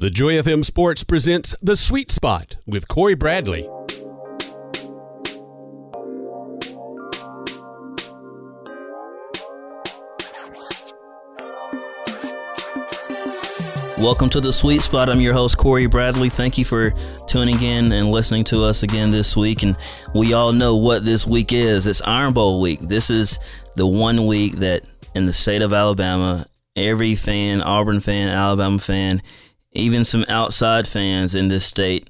[0.00, 3.68] The Joy FM Sports presents The Sweet Spot with Corey Bradley.
[13.98, 15.10] Welcome to the Sweet Spot.
[15.10, 16.30] I'm your host, Corey Bradley.
[16.30, 16.92] Thank you for
[17.28, 19.62] tuning in and listening to us again this week.
[19.62, 19.76] And
[20.14, 21.86] we all know what this week is.
[21.86, 22.80] It's Iron Bowl week.
[22.80, 23.38] This is
[23.76, 24.80] the one week that
[25.14, 29.20] in the state of Alabama, every fan, Auburn fan, Alabama fan,
[29.72, 32.08] even some outside fans in this state,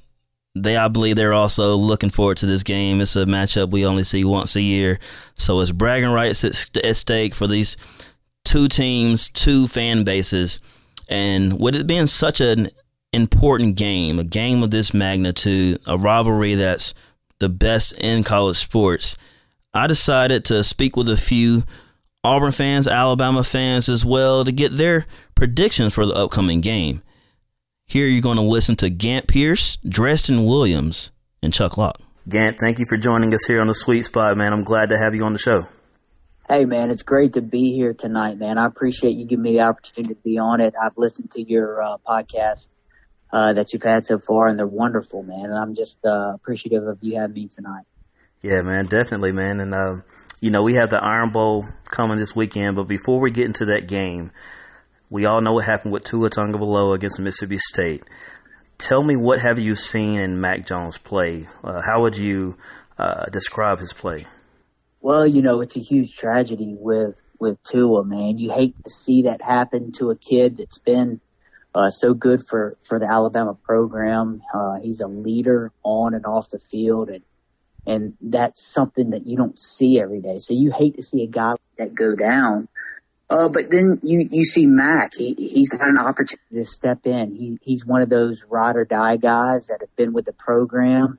[0.54, 3.00] they I believe they're also looking forward to this game.
[3.00, 4.98] It's a matchup we only see once a year.
[5.34, 7.76] So it's bragging rights at, at stake for these
[8.44, 10.60] two teams, two fan bases
[11.10, 12.70] and with it being such an
[13.12, 16.94] important game, a game of this magnitude, a rivalry that's
[17.40, 19.16] the best in college sports,
[19.74, 21.62] I decided to speak with a few
[22.22, 27.02] Auburn fans, Alabama fans as well, to get their predictions for the upcoming game.
[27.90, 31.10] Here you're going to listen to Gant Pierce, Dresden Williams,
[31.42, 31.98] and Chuck Locke.
[32.28, 34.52] Gant, thank you for joining us here on the Sweet Spot, man.
[34.52, 35.66] I'm glad to have you on the show.
[36.48, 38.58] Hey man, it's great to be here tonight, man.
[38.58, 40.74] I appreciate you giving me the opportunity to be on it.
[40.80, 42.68] I've listened to your uh, podcast
[43.32, 45.46] uh, that you've had so far, and they're wonderful, man.
[45.46, 47.86] And I'm just uh, appreciative of you having me tonight.
[48.40, 49.58] Yeah, man, definitely, man.
[49.58, 50.02] And uh,
[50.40, 53.64] you know, we have the Iron Bowl coming this weekend, but before we get into
[53.64, 54.30] that game,
[55.10, 58.04] we all know what happened with Tua Tagovailoa against Mississippi State.
[58.78, 61.46] Tell me, what have you seen in Mac Jones play?
[61.62, 62.56] Uh, how would you
[62.96, 64.26] uh, describe his play?
[65.00, 68.38] Well, you know, it's a huge tragedy with with Tua, man.
[68.38, 71.20] You hate to see that happen to a kid that's been
[71.74, 74.42] uh, so good for for the Alabama program.
[74.54, 77.22] Uh, he's a leader on and off the field, and
[77.86, 80.38] and that's something that you don't see every day.
[80.38, 82.68] So you hate to see a guy like that go down.
[83.30, 87.32] Uh, but then you, you see Mac, he, he's got an opportunity to step in.
[87.36, 91.16] He, he's one of those ride or die guys that have been with the program.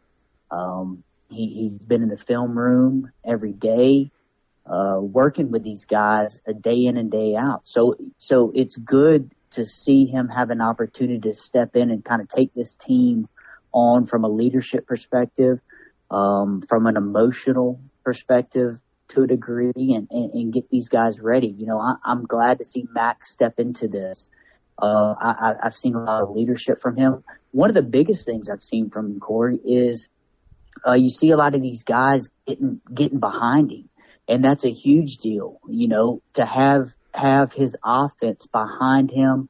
[0.52, 4.12] Um, he, he's been in the film room every day,
[4.66, 7.61] uh, working with these guys a day in and day out.
[7.64, 12.22] So, so it's good to see him have an opportunity to step in and kind
[12.22, 13.30] of take this team
[13.72, 15.61] on from a leadership perspective,
[16.10, 21.48] um, from an emotional perspective to a degree and, and, and get these guys ready.
[21.48, 24.30] You know, I, I'm glad to see Max step into this.
[24.82, 27.23] Uh, I, I've seen a lot of leadership from him.
[27.52, 30.08] One of the biggest things I've seen from Corey is
[30.88, 33.89] uh, you see a lot of these guys getting getting behind him,
[34.27, 35.60] and that's a huge deal.
[35.67, 39.49] You know, to have have his offense behind him,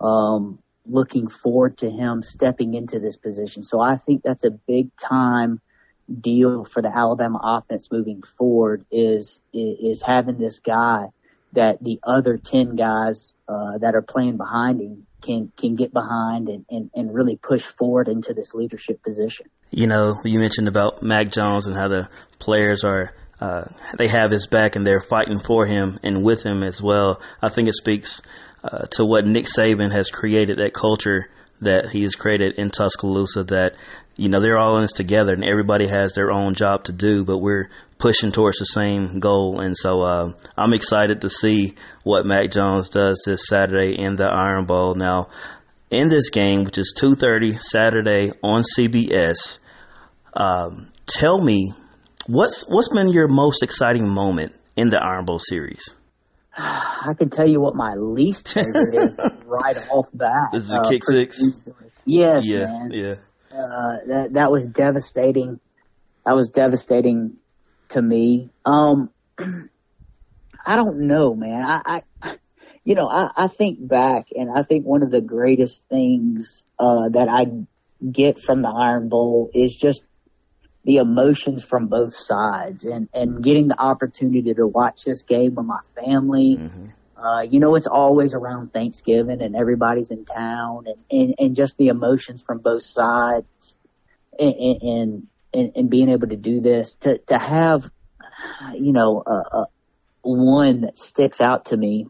[0.00, 3.62] um, looking forward to him stepping into this position.
[3.62, 5.60] So I think that's a big time
[6.20, 8.84] deal for the Alabama offense moving forward.
[8.90, 11.06] Is is having this guy
[11.52, 16.48] that the other ten guys uh, that are playing behind him can can get behind
[16.48, 21.02] and, and, and really push forward into this leadership position you know, you mentioned about
[21.02, 22.08] Mac Jones and how the
[22.38, 23.64] players are uh,
[23.98, 27.20] they have his back and they're fighting for him and with him as well.
[27.40, 28.22] I think it speaks
[28.62, 31.28] uh, to what Nick Saban has created that culture
[31.60, 33.74] that he has created in Tuscaloosa that
[34.16, 37.24] you know they're all in this together and everybody has their own job to do,
[37.24, 37.68] but we're
[37.98, 39.60] pushing towards the same goal.
[39.60, 44.26] And so uh, I'm excited to see what Mac Jones does this Saturday in the
[44.26, 44.94] Iron Bowl.
[44.94, 45.28] Now,
[45.92, 49.58] in this game, which is 2:30 Saturday on CBS.
[50.34, 51.72] Um, tell me,
[52.26, 55.94] what's what's been your most exciting moment in the Iron Bowl series?
[56.56, 60.48] I can tell you what my least favorite is right off the bat.
[60.52, 61.40] This is a uh, kick six.
[61.40, 61.90] Easily.
[62.04, 62.90] Yes, yeah, man.
[62.92, 63.14] Yeah,
[63.52, 65.60] uh, that that was devastating.
[66.24, 67.36] That was devastating
[67.90, 68.50] to me.
[68.64, 69.10] Um,
[70.64, 71.64] I don't know, man.
[71.64, 72.36] I, I
[72.84, 77.08] you know, I, I think back and I think one of the greatest things uh,
[77.10, 77.46] that I
[78.10, 80.04] get from the Iron Bowl is just
[80.84, 85.66] the emotions from both sides and, and getting the opportunity to watch this game with
[85.66, 86.56] my family.
[86.58, 86.86] Mm-hmm.
[87.22, 91.76] Uh, you know, it's always around Thanksgiving and everybody's in town and, and, and just
[91.76, 93.76] the emotions from both sides
[94.38, 97.88] and, and, and, and being able to do this to, to have,
[98.74, 99.66] you know, a, a
[100.22, 102.08] one that sticks out to me,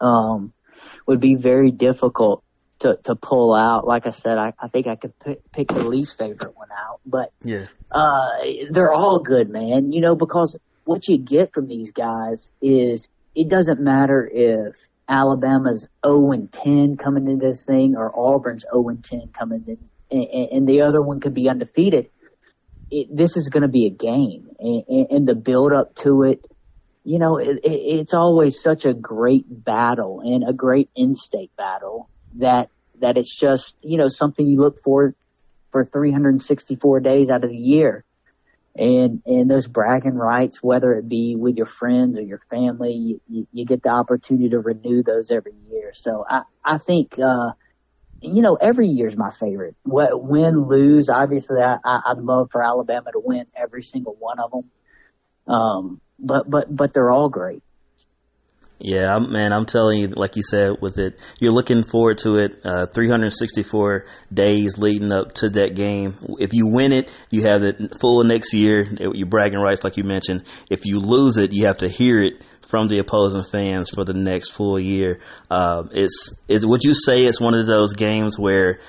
[0.00, 0.52] um,
[1.06, 2.42] would be very difficult
[2.78, 3.86] to to pull out.
[3.86, 7.00] Like I said, I, I think I could pick, pick the least favorite one out,
[7.06, 8.30] but yeah, uh,
[8.70, 9.92] they're all good, man.
[9.92, 14.76] You know, because what you get from these guys is it doesn't matter if
[15.08, 19.78] Alabama's 0 and 10 coming into this thing or Auburn's 0 and 10 coming in,
[20.10, 22.10] and, and the other one could be undefeated.
[22.90, 26.44] It, this is going to be a game, and, and the build up to it
[27.06, 32.10] you know, it, it, it's always such a great battle and a great in-state battle
[32.34, 32.68] that
[33.00, 35.14] that it's just you know something you look for
[35.70, 38.04] for 364 days out of the year.
[38.78, 43.46] And, and those bragging rights, whether it be with your friends or your family, you,
[43.50, 45.92] you get the opportunity to renew those every year.
[45.94, 47.52] So I, I think, uh,
[48.20, 49.76] you know, every year is my favorite.
[49.84, 54.38] What, win, lose, obviously I, I, I'd love for Alabama to win every single one
[54.38, 54.70] of them.
[55.54, 57.62] Um, but, but, but they're all great.
[58.78, 62.60] Yeah, man, I'm telling you, like you said, with it, you're looking forward to it.
[62.62, 66.14] Uh, 364 days leading up to that game.
[66.38, 68.82] If you win it, you have it full next year.
[68.82, 70.44] You're bragging rights, like you mentioned.
[70.68, 74.12] If you lose it, you have to hear it from the opposing fans for the
[74.12, 75.20] next full year.
[75.50, 78.80] Uh, it's, it's, would you say it's one of those games where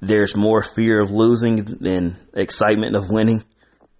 [0.00, 3.44] there's more fear of losing than excitement of winning?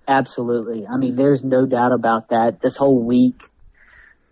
[0.09, 0.87] Absolutely.
[0.87, 2.61] I mean, there's no doubt about that.
[2.63, 3.43] This whole week,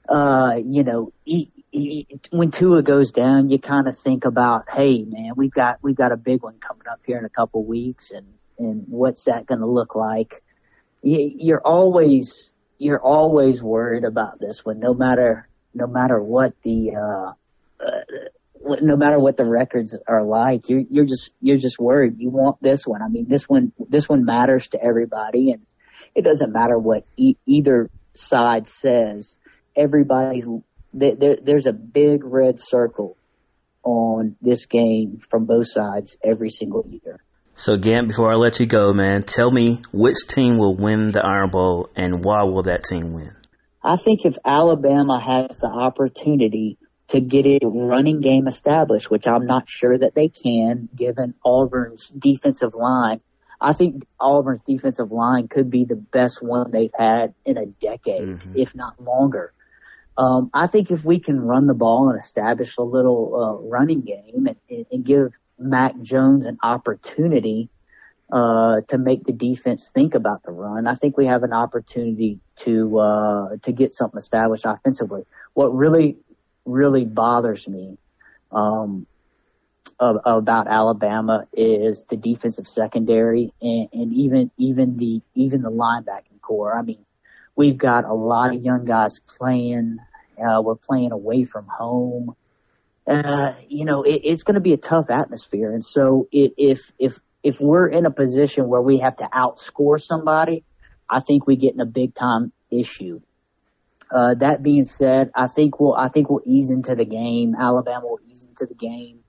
[0.09, 5.03] uh, you know, he, he, when Tua goes down, you kind of think about, hey,
[5.03, 8.13] man, we've got we've got a big one coming up here in a couple weeks,
[8.13, 8.27] and
[8.59, 10.43] and what's that going to look like?
[11.03, 17.33] You're always you're always worried about this one, no matter no matter what the uh,
[17.85, 20.69] uh, no matter what the records are like.
[20.69, 22.19] You're you're just you're just worried.
[22.19, 23.03] You want this one.
[23.03, 25.67] I mean, this one this one matters to everybody, and
[26.15, 29.37] it doesn't matter what e- either side says
[29.77, 30.49] everybody's
[30.93, 33.17] there, there's a big red circle
[33.83, 37.23] on this game from both sides every single year.
[37.55, 41.25] So, Gant, before I let you go, man, tell me which team will win the
[41.25, 43.35] Iron Bowl and why will that team win?
[43.83, 46.77] I think if Alabama has the opportunity
[47.09, 52.09] to get a running game established, which I'm not sure that they can, given Auburn's
[52.09, 53.21] defensive line,
[53.61, 58.23] I think Auburn's defensive line could be the best one they've had in a decade,
[58.23, 58.53] mm-hmm.
[58.57, 59.55] if not longer.
[60.19, 64.01] Um, I think if we can run the ball and establish a little uh, running
[64.01, 67.69] game and, and give Mac Jones an opportunity
[68.33, 72.41] uh, to make the defense think about the run, I think we have an opportunity
[72.57, 75.25] to uh, to get something established offensively.
[75.55, 76.17] What really
[76.65, 77.99] really bothers me
[78.51, 79.07] um,
[80.01, 86.77] about Alabama is the defensive secondary and, and even even the even the linebacking corps.
[86.77, 87.06] I mean,
[87.57, 89.97] We've got a lot of young guys playing.
[90.39, 92.37] Uh, we're playing away from home.
[93.07, 95.73] Uh, you know, it, it's going to be a tough atmosphere.
[95.73, 100.03] And so it, if, if, if we're in a position where we have to outscore
[100.03, 100.65] somebody,
[101.09, 103.21] I think we get in a big time issue.
[104.11, 107.55] Uh, that being said, I think we'll, I think we'll ease into the game.
[107.59, 109.21] Alabama will ease into the game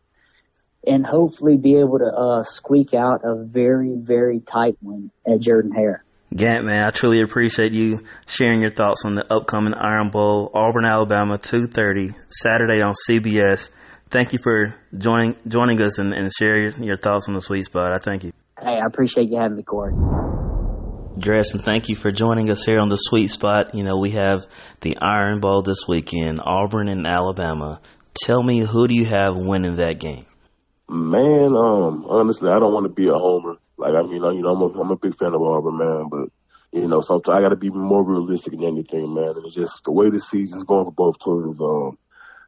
[0.86, 5.72] and hopefully be able to, uh, squeak out a very, very tight one at Jordan
[5.72, 6.04] Hare.
[6.38, 10.86] Gant, man, I truly appreciate you sharing your thoughts on the upcoming Iron Bowl, Auburn,
[10.86, 13.72] Alabama, 2.30, Saturday on CBS.
[14.12, 17.92] Thank you for joining joining us and, and sharing your thoughts on the sweet spot.
[17.92, 18.34] I thank you.
[18.62, 19.94] Hey, I appreciate you having me, Corey.
[21.18, 23.74] Dress, thank you for joining us here on the sweet spot.
[23.74, 24.46] You know, we have
[24.82, 27.82] the Iron Bowl this weekend, Auburn and Alabama.
[28.14, 30.28] Tell me, who do you have winning that game?
[30.88, 33.58] Man, um, honestly, I don't want to be a homer.
[33.78, 36.30] Like I mean, you know, I'm a, I'm a big fan of Auburn, man, but
[36.72, 39.36] you know, sometimes I got to be more realistic than anything, man.
[39.36, 41.60] And it's just the way the season's going for both teams.
[41.62, 41.98] Um,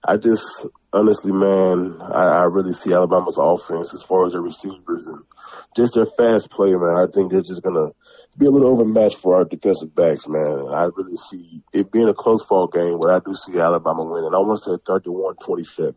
[0.03, 5.07] I just honestly, man, I, I really see Alabama's offense as far as their receivers
[5.07, 5.23] and
[5.75, 6.95] just their fast play, man.
[6.95, 7.91] I think they're just gonna
[8.37, 10.67] be a little overmatched for our defensive backs, man.
[10.69, 14.33] I really see it being a close fall game, but I do see Alabama winning.
[14.33, 15.95] I want to say 31-27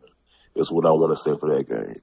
[0.55, 1.95] is what I want to say for that game.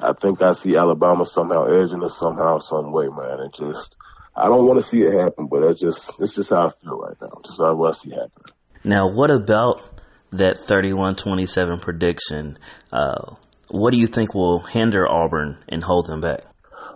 [0.00, 3.40] I think I see Alabama somehow edging us somehow, some way, man.
[3.40, 3.96] It just,
[4.36, 6.98] I don't want to see it happen, but it's just, it's just how I feel
[6.98, 7.40] right now.
[7.44, 8.42] Just how I see happen.
[8.84, 9.82] Now, what about
[10.30, 12.58] that 31-27 prediction?
[12.92, 13.34] Uh,
[13.68, 16.44] what do you think will hinder Auburn and hold them back?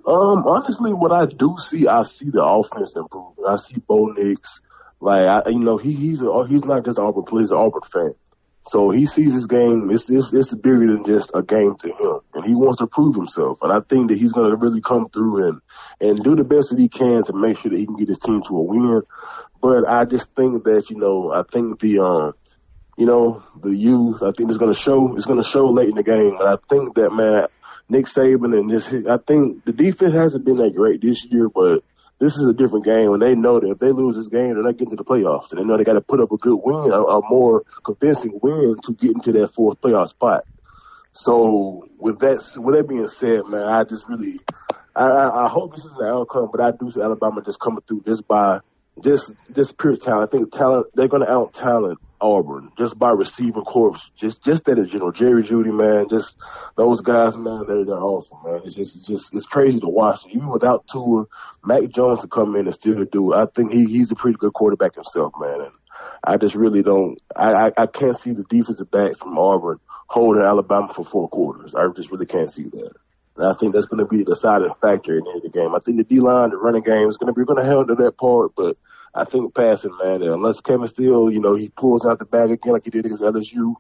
[0.07, 3.45] Um, honestly, what I do see, I see the offense improving.
[3.49, 4.61] I see Bo Nix,
[5.01, 7.59] like I, you know, he he's a, he's not just an Auburn player, he's an
[7.59, 8.15] Auburn fan.
[8.65, 12.21] So he sees his game, it's, it's, it's bigger than just a game to him.
[12.33, 13.59] And he wants to prove himself.
[13.63, 15.61] And I think that he's going to really come through and,
[16.01, 18.19] and do the best that he can to make sure that he can get his
[18.19, 19.03] team to a win.
[19.61, 22.35] But I just think that, you know, I think the, um,
[22.97, 25.89] you know, the youth, I think it's going to show, it's going to show late
[25.89, 26.37] in the game.
[26.39, 27.49] And I think that, man,
[27.89, 31.83] Nick Saban and this, I think the defense hasn't been that great this year, but
[32.23, 34.63] this is a different game, and they know that if they lose this game, they're
[34.63, 35.51] not getting to the playoffs.
[35.51, 38.39] And they know they got to put up a good win, a, a more convincing
[38.41, 40.45] win to get into that fourth playoff spot.
[41.15, 44.39] So with that, with that being said, man, I just really,
[44.95, 45.09] I,
[45.47, 48.29] I hope this is the outcome, but I do see Alabama just coming through just
[48.29, 48.61] by
[49.03, 50.33] just just pure talent.
[50.33, 53.97] I think talent they're going to out talent Auburn just by receiver corps.
[54.15, 56.39] Just just that you know Jerry Jeudy man, just
[56.77, 58.63] those guys man, they're they're awesome man.
[58.65, 60.25] It's just it's just it's crazy to watch.
[60.29, 61.27] Even without Tua,
[61.65, 63.35] Mac Jones to come in and still do.
[63.35, 65.61] I think he he's a pretty good quarterback himself, man.
[65.61, 65.73] And
[66.25, 67.19] I just really don't.
[67.35, 71.75] I I, I can't see the defensive backs from Auburn holding Alabama for four quarters.
[71.75, 72.93] I just really can't see that.
[73.37, 75.75] And I think that's going to be the deciding factor in the game.
[75.75, 77.97] I think the D line, the running game is going to be going to handle
[77.97, 78.77] that part, but
[79.15, 82.73] I think passing, man, unless Kevin Steele, you know, he pulls out the bag again
[82.73, 83.75] like he did against LSU,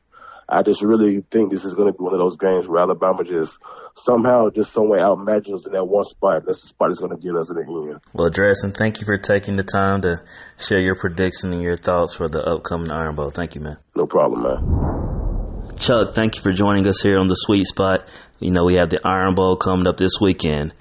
[0.48, 3.24] I just really think this is going to be one of those games where Alabama
[3.24, 3.58] just
[3.94, 6.44] somehow, just some way outmatches us in that one spot.
[6.44, 8.00] That's the spot that's going to get us in the end.
[8.12, 10.22] Well, Dresden, thank you for taking the time to
[10.58, 13.30] share your prediction and your thoughts for the upcoming Iron Bowl.
[13.30, 13.78] Thank you, man.
[13.96, 15.78] No problem, man.
[15.78, 18.06] Chuck, thank you for joining us here on the Sweet Spot.
[18.38, 20.74] You know, we have the Iron Bowl coming up this weekend.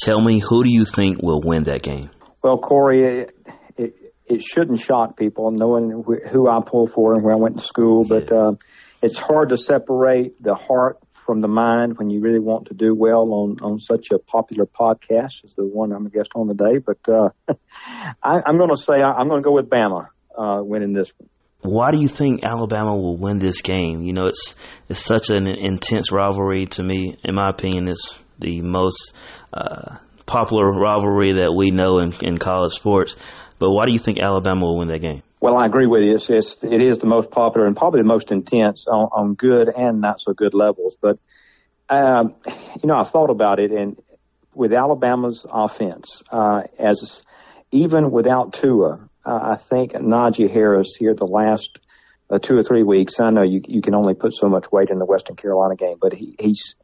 [0.00, 2.10] Tell me, who do you think will win that game?
[2.42, 3.26] Well, Corey,
[4.26, 8.04] it shouldn't shock people knowing who I pull for and where I went to school,
[8.04, 8.54] but uh,
[9.02, 12.94] it's hard to separate the heart from the mind when you really want to do
[12.94, 16.78] well on, on such a popular podcast as the one I'm a guest on today.
[16.78, 17.30] But uh,
[18.22, 21.12] I, am going to say I, am going to go with Bama uh, winning this
[21.18, 21.28] one.
[21.60, 24.02] Why do you think Alabama will win this game?
[24.02, 24.54] You know, it's
[24.88, 27.16] it's such an intense rivalry to me.
[27.24, 29.12] In my opinion, it's the most
[29.52, 33.16] uh, popular rivalry that we know in, in college sports.
[33.58, 35.22] But why do you think Alabama will win that game?
[35.40, 36.14] Well, I agree with you.
[36.14, 39.68] It's, it's it is the most popular and probably the most intense on, on good
[39.68, 40.96] and not so good levels.
[41.00, 41.18] But
[41.88, 43.96] um, you know, I've thought about it, and
[44.54, 47.22] with Alabama's offense, uh, as
[47.70, 51.78] even without Tua, uh, I think Najee Harris here the last
[52.30, 53.20] uh, two or three weeks.
[53.20, 55.94] I know you you can only put so much weight in the Western Carolina game,
[56.00, 56.74] but he, he's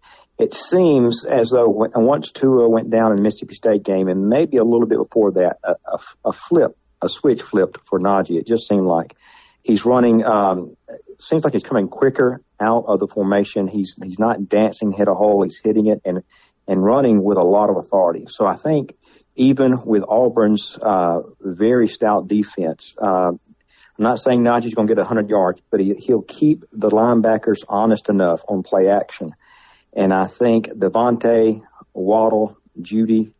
[0.43, 4.57] it seems as though when, once Tua went down in Mississippi State game, and maybe
[4.57, 8.39] a little bit before that, a, a, a flip, a switch flipped for Najee.
[8.39, 9.17] It just seemed like
[9.63, 10.25] he's running.
[10.25, 10.77] Um,
[11.19, 13.69] seems like he's coming quicker out of the formation.
[13.69, 15.43] He's he's not dancing hit a hole.
[15.45, 16.23] He's hitting it and
[16.67, 18.27] and running with a lot of authority.
[18.29, 18.97] So I think
[19.37, 23.33] even with Auburn's uh, very stout defense, uh,
[23.99, 27.65] I'm not saying Najee's going to get 100 yards, but he, he'll keep the linebackers
[27.69, 29.31] honest enough on play action
[29.95, 33.33] and I think DeVonta, Waddle, Jeudy,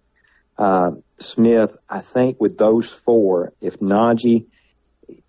[0.59, 4.47] uh, Smith, I think with those four, if Najee,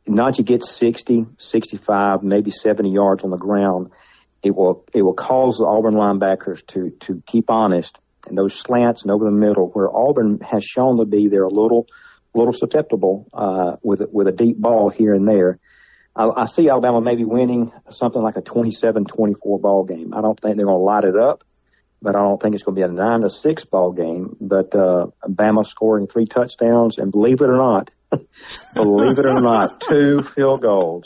[0.07, 3.91] Najee gets 60, 65, maybe 70 yards on the ground,
[4.41, 9.03] it will, it will cause the Auburn linebackers to, to keep honest and those slants
[9.03, 11.87] and over the middle where Auburn has shown to be they're a little,
[12.33, 15.59] little susceptible, uh, with, with a deep ball here and there.
[16.15, 20.13] I, I see Alabama maybe winning something like a 27-24 ball game.
[20.13, 21.43] I don't think they're going to light it up,
[22.01, 24.35] but I don't think it's going to be a nine to six ball game.
[24.39, 27.91] But uh, Bama scoring three touchdowns, and believe it or not,
[28.75, 31.05] believe it or not, two field goals.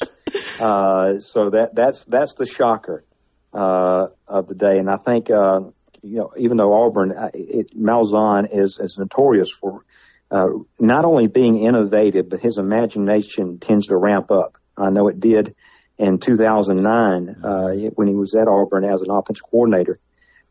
[0.60, 3.06] Uh, so that that's that's the shocker
[3.54, 5.62] uh, of the day, and I think uh,
[6.02, 9.86] you know even though Auburn, uh, it, Malzahn is is notorious for.
[10.30, 10.48] Uh,
[10.78, 14.58] not only being innovative, but his imagination tends to ramp up.
[14.78, 15.56] I know it did
[15.98, 20.00] in 2009 uh, when he was at Auburn as an offensive coordinator.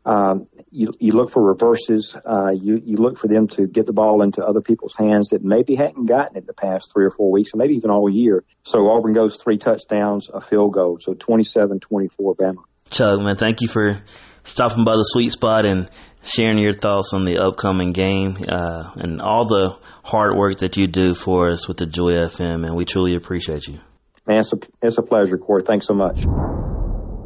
[0.05, 2.17] Um, you, you look for reverses.
[2.17, 5.43] Uh, you, you look for them to get the ball into other people's hands that
[5.43, 8.45] maybe hadn't gotten it the past three or four weeks, or maybe even all year.
[8.63, 10.99] So Auburn goes three touchdowns, a field goal.
[11.01, 12.63] So 27-24 Bama.
[12.89, 14.01] Chuck, man, thank you for
[14.45, 15.91] stopping by the sweet spot and
[16.23, 20.87] sharing your thoughts on the upcoming game uh, and all the hard work that you
[20.87, 23.81] do for us with the Joy FM, and we truly appreciate you.
[24.27, 25.63] Man, it's a, it's a pleasure, Corey.
[25.63, 26.23] Thanks so much.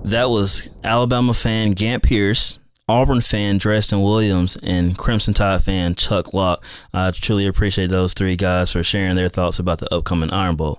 [0.04, 6.35] That was Alabama fan Gant Pierce, Auburn fan Dresden Williams, and Crimson Tide fan Chuck
[6.35, 6.64] Locke.
[6.92, 10.78] I truly appreciate those three guys for sharing their thoughts about the upcoming Iron Bowl.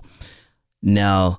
[0.82, 1.38] Now,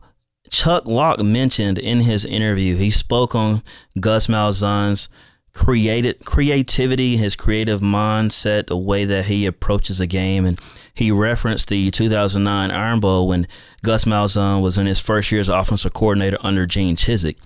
[0.49, 3.63] Chuck Locke mentioned in his interview, he spoke on
[3.99, 5.09] Gus Malzahn's
[5.53, 10.59] created creativity, his creative mindset, the way that he approaches a game, and
[10.93, 13.47] he referenced the 2009 Iron Bowl when
[13.83, 17.37] Gus Malzahn was in his first year as offensive coordinator under Gene Chizik.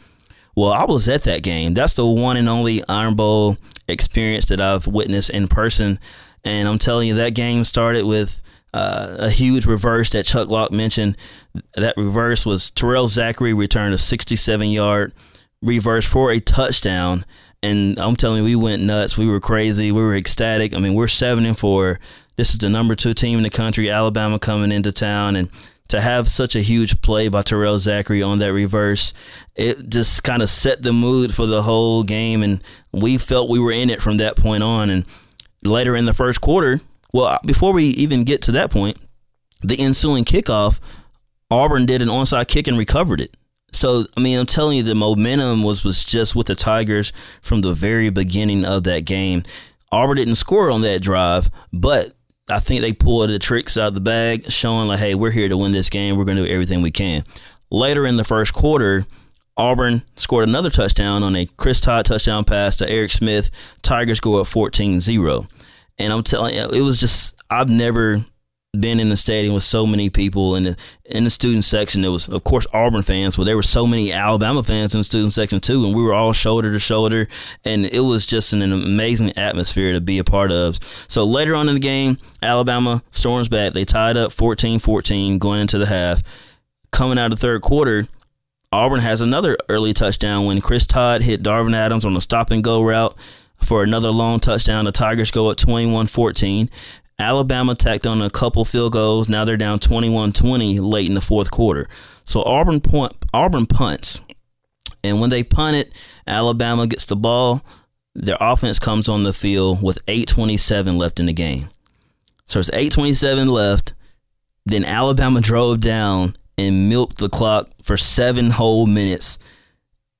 [0.55, 1.73] Well, I was at that game.
[1.73, 5.99] That's the one and only Iron Bowl experience that I've witnessed in person,
[6.43, 8.41] and I'm telling you, that game started with.
[8.73, 11.15] Uh, a huge reverse that Chuck Locke mentioned.
[11.75, 15.13] That reverse was Terrell Zachery returned a 67 yard
[15.63, 17.25] reverse for a touchdown
[17.63, 19.17] and I'm telling you, we went nuts.
[19.17, 19.91] We were crazy.
[19.91, 20.75] We were ecstatic.
[20.75, 21.99] I mean, we're seven and four.
[22.37, 25.49] This is the number two team in the country, Alabama coming into town, and
[25.87, 29.13] to have such a huge play by Terrell Zachery on that reverse,
[29.55, 33.59] it just kind of set the mood for the whole game, and we felt we
[33.59, 34.89] were in it from that point on.
[34.89, 35.05] And
[35.63, 36.81] later in the first quarter,
[37.13, 38.97] well, before we even get to that point,
[39.61, 40.79] the ensuing kickoff,
[41.49, 43.35] Auburn did an onside kick and recovered it.
[43.71, 47.61] So I mean, I'm telling you, the momentum was was just with the Tigers from
[47.61, 49.43] the very beginning of that game.
[49.91, 52.16] Auburn didn't score on that drive, but
[52.49, 55.49] I think they pulled the tricks out of the bag, showing like, hey, we're here
[55.49, 56.15] to win this game.
[56.15, 57.23] We're going to do everything we can.
[57.69, 59.05] Later in the first quarter,
[59.57, 63.49] Auburn scored another touchdown on a Chris Todd touchdown pass to Eric Smith.
[63.81, 65.45] Tigers go up 14 0.
[65.99, 68.17] And I'm telling you, it was just, I've never
[68.73, 72.01] been in the stadium with so many people in the in the student section.
[72.01, 75.03] There was, of course, Auburn fans, but there were so many Alabama fans in the
[75.03, 77.27] student section too, and we were all shoulder to shoulder,
[77.63, 80.79] and it was just an, an amazing atmosphere to be a part of.
[81.07, 83.73] So later on in the game, Alabama storms back.
[83.73, 86.21] They tied up 14-14 going into the half.
[86.91, 88.03] Coming out of the third quarter,
[88.71, 92.63] Auburn has another early touchdown when Chris Todd hit Darvin Adams on a stop and
[92.63, 93.15] go route
[93.57, 94.85] for another long touchdown.
[94.85, 96.69] The Tigers go up 21 14.
[97.19, 99.27] Alabama tacked on a couple field goals.
[99.27, 101.87] Now they're down 21-20 late in the fourth quarter.
[102.25, 104.21] So Auburn point, Auburn punts.
[105.03, 105.91] And when they punt it,
[106.27, 107.63] Alabama gets the ball.
[108.13, 111.69] Their offense comes on the field with 8:27 left in the game.
[112.45, 113.93] So it's 8:27 left.
[114.65, 119.37] Then Alabama drove down and milked the clock for seven whole minutes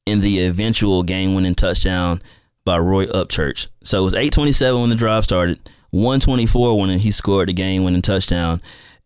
[0.06, 2.22] in the eventual game-winning touchdown
[2.64, 3.68] by Roy Upchurch.
[3.84, 5.60] So it was 8:27 when the drive started.
[5.98, 8.62] 124 when he scored the game winning touchdown.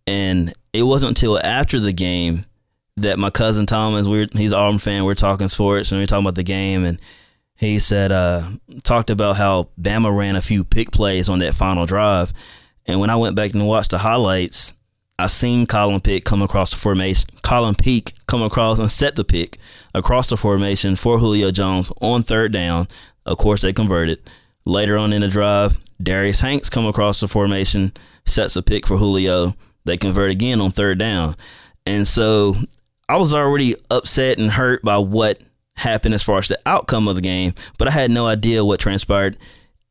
[0.05, 2.45] And it wasn't until after the game
[2.97, 6.03] that my cousin Thomas, we're he's an Auburn fan, we are talking sports and we
[6.03, 6.99] are talking about the game and
[7.55, 8.43] he said uh,
[8.83, 12.33] talked about how Bama ran a few pick plays on that final drive.
[12.87, 14.73] And when I went back and watched the highlights,
[15.17, 17.29] I seen Colin Peek come across the formation.
[17.43, 19.59] Colin Peek come across and set the pick
[19.93, 22.87] across the formation for Julio Jones on third down.
[23.25, 24.19] Of course, they converted.
[24.65, 27.93] Later on in the drive, Darius Hanks come across the formation,
[28.25, 29.53] sets a pick for Julio.
[29.85, 31.35] They convert again on third down.
[31.85, 32.55] And so
[33.09, 35.43] I was already upset and hurt by what
[35.77, 38.79] happened as far as the outcome of the game, but I had no idea what
[38.79, 39.37] transpired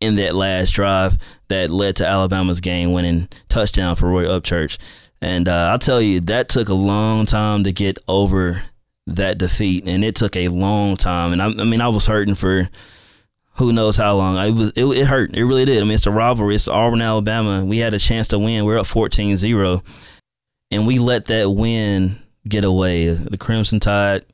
[0.01, 4.79] in that last drive that led to Alabama's game winning touchdown for Roy Upchurch.
[5.21, 8.63] And uh, I'll tell you, that took a long time to get over
[9.07, 11.33] that defeat, and it took a long time.
[11.33, 12.69] And I, I mean, I was hurting for
[13.61, 14.37] who knows how long.
[14.37, 15.37] It was it, it hurt.
[15.37, 15.79] It really did.
[15.79, 16.57] I mean, it's a rivalry.
[16.57, 17.65] It's Auburn, Alabama.
[17.65, 18.65] We had a chance to win.
[18.65, 19.83] We're up 14-0.
[20.73, 22.17] and we let that win
[22.49, 23.09] get away.
[23.09, 24.25] The Crimson Tide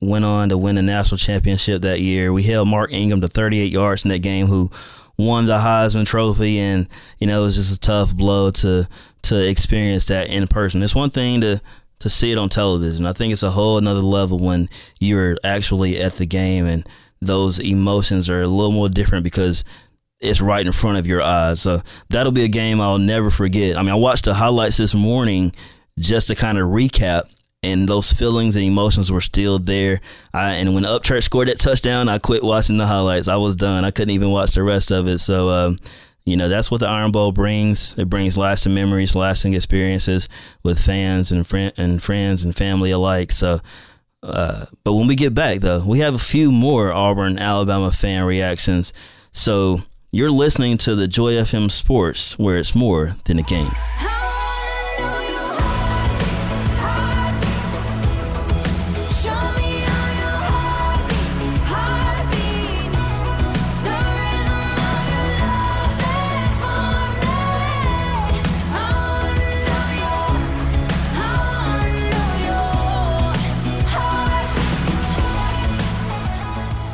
[0.00, 2.32] went on to win the national championship that year.
[2.32, 4.70] We held Mark Ingram to 38 yards in that game, who
[5.18, 6.88] won the Heisman Trophy, and
[7.18, 8.88] you know it was just a tough blow to
[9.22, 10.82] to experience that in person.
[10.82, 11.60] It's one thing to
[11.98, 13.06] to see it on television.
[13.06, 14.68] I think it's a whole another level when
[15.00, 16.86] you're actually at the game and
[17.20, 19.64] those emotions are a little more different because
[20.20, 21.60] it's right in front of your eyes.
[21.60, 23.76] So that'll be a game I'll never forget.
[23.76, 25.52] I mean, I watched the highlights this morning
[25.98, 30.00] just to kind of recap, and those feelings and emotions were still there.
[30.32, 33.28] I, and when Upchurch scored that touchdown, I quit watching the highlights.
[33.28, 33.84] I was done.
[33.84, 35.18] I couldn't even watch the rest of it.
[35.18, 35.76] So, um,
[36.24, 37.96] you know, that's what the Iron Bowl brings.
[37.98, 40.28] It brings lasting memories, lasting experiences
[40.62, 43.32] with fans and, and friends and family alike.
[43.32, 43.60] So,
[44.22, 48.24] uh, but when we get back, though, we have a few more Auburn, Alabama fan
[48.24, 48.92] reactions.
[49.32, 49.78] So
[50.12, 53.70] you're listening to the Joy FM Sports, where it's more than a game.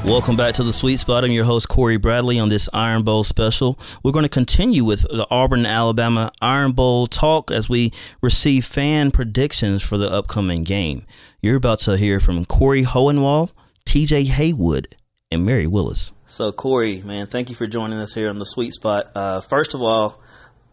[0.05, 1.25] Welcome back to the Sweet Spot.
[1.25, 3.79] I'm your host, Corey Bradley, on this Iron Bowl special.
[4.03, 9.13] We're going to continue with the Auburn, Alabama Iron Bowl talk as we receive fan
[9.13, 11.07] predictions for the upcoming game.
[11.41, 13.53] You're about to hear from Corey Hohenwald,
[13.87, 14.97] TJ Haywood,
[15.31, 16.13] and Mary Willis.
[16.27, 19.05] So, Corey, man, thank you for joining us here on the Sweet Spot.
[19.15, 20.21] Uh, first of all,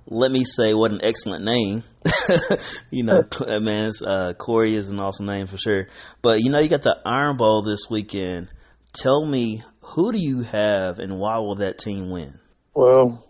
[0.08, 1.84] let me say what an excellent name.
[2.90, 5.88] you know, man, uh, Corey is an awesome name for sure.
[6.24, 8.48] But, you know, you got the Iron Bowl this weekend
[8.94, 12.40] tell me who do you have and why will that team win?
[12.74, 13.26] Well,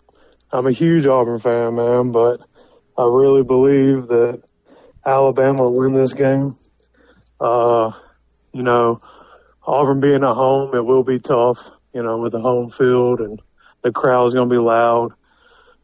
[0.52, 2.42] I'm a huge Auburn fan, man, but
[2.98, 4.42] I really believe that
[5.06, 6.58] Alabama will win this game.
[7.40, 7.92] Uh,
[8.52, 9.02] you know,
[9.66, 13.42] Auburn being at home, it will be tough, you know, with the home field and
[13.84, 15.14] the crowd's going to be loud.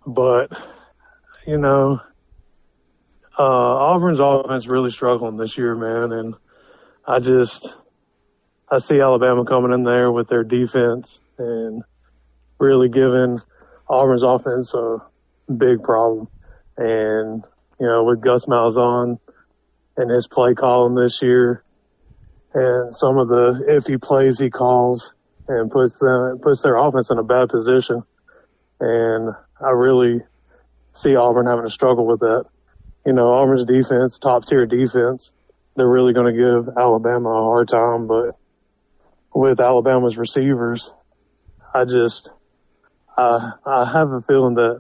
[0.06, 0.52] But,
[1.48, 2.00] you know,
[3.38, 6.12] uh, Auburn's offense really struggling this year, man.
[6.12, 6.36] And
[7.08, 7.76] I just,
[8.70, 11.84] I see Alabama coming in there with their defense and
[12.60, 13.40] really giving
[13.88, 14.98] Auburn's offense a
[15.52, 16.28] big problem.
[16.78, 17.44] And,
[17.80, 19.20] you know, with Gus Malzahn
[19.98, 21.64] and his play calling this year
[22.54, 25.14] and some of the iffy plays he calls
[25.48, 28.04] and puts them puts their offense in a bad position.
[28.80, 30.22] And I really
[30.94, 32.46] see Auburn having to struggle with that.
[33.06, 35.34] You know, Auburn's defense, top tier defense,
[35.76, 38.08] they're really going to give Alabama a hard time.
[38.08, 38.38] But
[39.36, 40.94] with Alabama's receivers,
[41.74, 42.32] I just
[43.18, 44.80] I I have a feeling that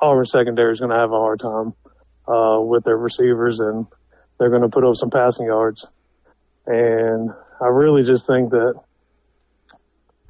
[0.00, 1.72] Auburn secondary is going to have a hard time
[2.28, 3.86] uh, with their receivers, and
[4.38, 5.88] they're going to put up some passing yards.
[6.66, 8.74] And I really just think that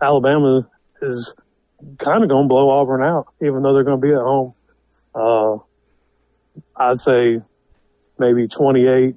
[0.01, 0.69] Alabama
[1.03, 1.35] is
[1.99, 4.55] kind of going to blow Auburn out, even though they're going to be at home.
[5.13, 5.57] Uh,
[6.77, 7.41] I'd say
[8.17, 9.17] maybe 28,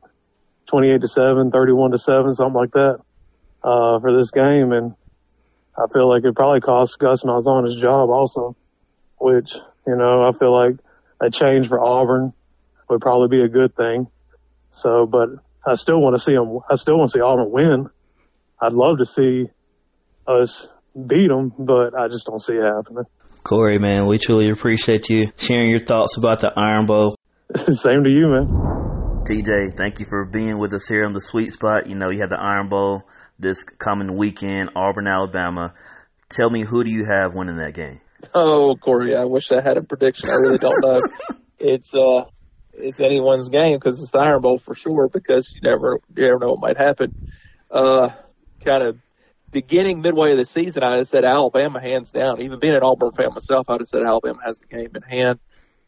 [0.65, 2.99] 28 to 7, 31 to 7, something like that,
[3.63, 4.71] uh, for this game.
[4.71, 4.93] And
[5.77, 8.55] I feel like it probably cost Gus Malzahn his job also,
[9.17, 9.55] which,
[9.87, 10.75] you know, I feel like
[11.21, 12.33] a change for Auburn
[12.89, 14.07] would probably be a good thing.
[14.69, 15.29] So, but
[15.65, 17.89] I still want to see them, I still want to see Auburn win.
[18.61, 19.45] I'd love to see
[20.27, 23.05] us beat them, but I just don't see it happening.
[23.43, 27.15] Corey, man, we truly appreciate you sharing your thoughts about the Iron Bowl.
[27.73, 28.45] Same to you, man.
[29.25, 31.87] TJ, thank you for being with us here on the Sweet Spot.
[31.87, 33.03] You know, you have the Iron Bowl
[33.39, 35.73] this coming weekend, Auburn, Alabama.
[36.29, 38.01] Tell me, who do you have winning that game?
[38.33, 40.29] Oh, Corey, I wish I had a prediction.
[40.29, 41.01] I really don't know.
[41.59, 42.25] it's uh,
[42.73, 45.09] it's anyone's game because it's the Iron Bowl for sure.
[45.09, 47.13] Because you never you never know what might happen.
[47.69, 48.09] Uh,
[48.63, 48.97] kind of
[49.51, 52.41] beginning midway of the season, I'd have said Alabama hands down.
[52.41, 55.39] Even being an Auburn fan myself, I'd have said Alabama has the game in hand.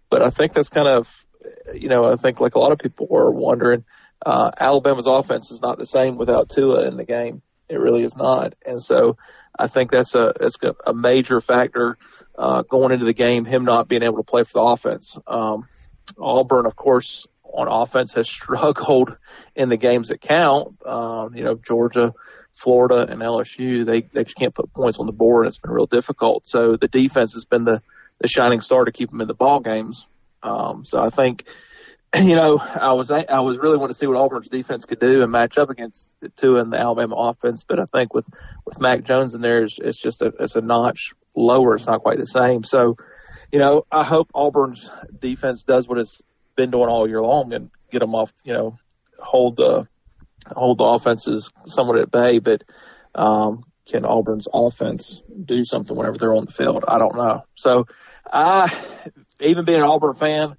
[0.10, 1.26] But I think that's kind of,
[1.74, 3.84] you know, I think like a lot of people were wondering,
[4.26, 7.42] uh, Alabama's offense is not the same without Tua in the game.
[7.70, 8.56] It really is not.
[8.66, 9.18] And so
[9.58, 11.98] I think that's a, that's a major factor,
[12.38, 15.18] uh, going into the game, him not being able to play for the offense.
[15.28, 15.68] Um,
[16.20, 19.16] Auburn, of course, on offense has struggled
[19.56, 20.76] in the games that count.
[20.86, 22.14] Um, you know, Georgia,
[22.54, 25.46] Florida and LSU, they, they just can't put points on the board.
[25.46, 26.48] And it's been real difficult.
[26.48, 27.82] So the defense has been the,
[28.20, 30.08] the shining star to keep them in the ball games.
[30.42, 31.46] Um, so I think,
[32.18, 35.22] you know, I was, I was really wanting to see what Auburn's defense could do
[35.22, 37.66] and match up against the two in the Alabama offense.
[37.68, 38.26] But I think with,
[38.66, 41.76] with Mac Jones in there, it's, it's just a, it's a notch lower.
[41.76, 42.64] It's not quite the same.
[42.64, 42.98] So,
[43.52, 46.22] you know, I hope Auburn's defense does what it's
[46.56, 48.78] been doing all year long and get them off, you know,
[49.20, 49.88] hold the,
[50.48, 52.64] hold the offenses somewhat at bay, but
[53.14, 56.86] um, can Auburn's offense do something whenever they're on the field?
[56.88, 57.44] I don't know.
[57.56, 57.86] So,
[58.32, 58.74] I,
[59.40, 60.56] even being an Auburn fan,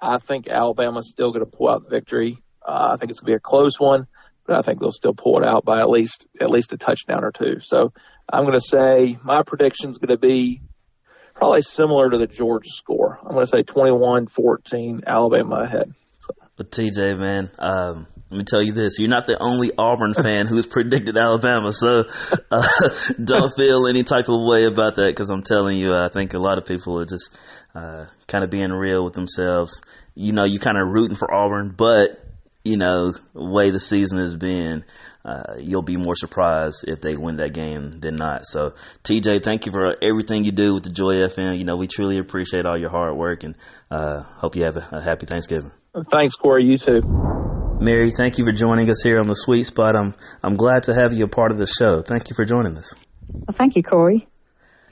[0.00, 2.38] I think Alabama's still going to pull out the victory.
[2.66, 4.06] Uh, I think it's going to be a close one,
[4.46, 7.24] but I think they'll still pull it out by at least at least a touchdown
[7.24, 7.60] or two.
[7.60, 7.92] So,
[8.30, 10.60] I'm going to say my prediction is going to be
[11.34, 13.18] probably similar to the Georgia score.
[13.22, 15.94] I'm going to say 21-14, Alabama ahead.
[16.56, 20.46] But TJ, man, um, let me tell you this: you're not the only Auburn fan
[20.46, 22.04] who's predicted Alabama, so
[22.50, 22.68] uh,
[23.24, 25.06] don't feel any type of way about that.
[25.06, 27.36] Because I'm telling you, I think a lot of people are just
[27.74, 29.80] uh, kind of being real with themselves.
[30.14, 32.22] You know, you're kind of rooting for Auburn, but
[32.64, 34.84] you know, way the season has been,
[35.24, 38.46] uh, you'll be more surprised if they win that game than not.
[38.46, 41.58] So, TJ, thank you for everything you do with the Joy FM.
[41.58, 43.54] You know, we truly appreciate all your hard work and
[43.90, 45.72] uh, hope you have a, a happy Thanksgiving.
[46.10, 46.64] Thanks, Corey.
[46.64, 47.02] You too.
[47.80, 49.94] Mary, thank you for joining us here on the Sweet Spot.
[49.94, 52.02] I'm I'm glad to have you a part of the show.
[52.02, 52.92] Thank you for joining us.
[53.32, 54.26] Well, thank you, Corey.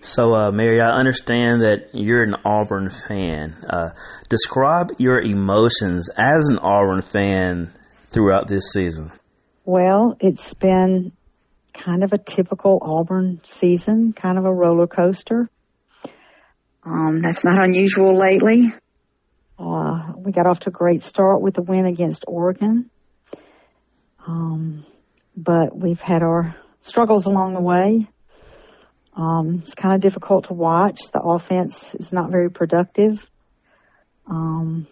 [0.02, 3.56] So, uh, Mary, I understand that you're an Auburn fan.
[3.68, 3.90] Uh,
[4.28, 7.72] describe your emotions as an Auburn fan
[8.06, 9.11] throughout this season.
[9.64, 11.12] Well, it's been
[11.72, 15.50] kind of a typical Auburn season, kind of a roller coaster.
[16.85, 18.72] Um, that's not unusual lately.
[19.59, 22.90] Uh, we got off to a great start with the win against Oregon.
[24.27, 24.85] Um,
[25.37, 28.09] but we've had our struggles along the way.
[29.14, 30.99] Um, it's kind of difficult to watch.
[31.12, 33.29] The offense is not very productive.
[34.27, 34.87] Um,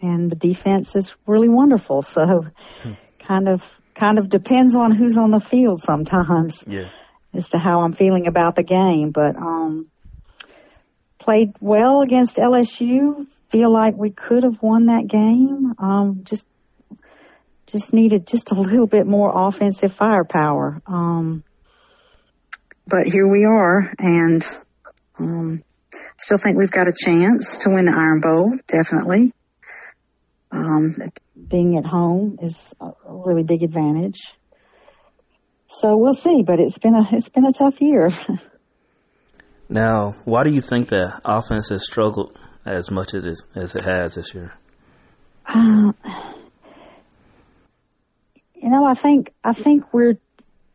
[0.00, 2.02] and the defense is really wonderful.
[2.02, 2.50] So
[2.82, 2.92] hmm.
[3.18, 6.62] kind of, kind of depends on who's on the field sometimes.
[6.66, 6.90] Yeah.
[7.32, 9.88] As to how I'm feeling about the game, but, um,
[11.18, 13.26] played well against LSU.
[13.50, 15.74] Feel like we could have won that game.
[15.78, 16.44] Um, just,
[17.66, 20.82] just needed just a little bit more offensive firepower.
[20.86, 21.44] Um,
[22.86, 24.56] but here we are, and
[25.18, 25.62] um,
[26.16, 28.58] still think we've got a chance to win the Iron Bowl.
[28.66, 29.32] Definitely.
[30.50, 30.96] Um,
[31.48, 34.34] being at home is a really big advantage.
[35.66, 38.10] So we'll see, but it's been a it's been a tough year.
[39.68, 42.34] now, why do you think the offense has struggled
[42.68, 44.52] as much as it, as it has this year?
[45.46, 45.92] Uh,
[48.60, 50.18] You know, I think I think we're.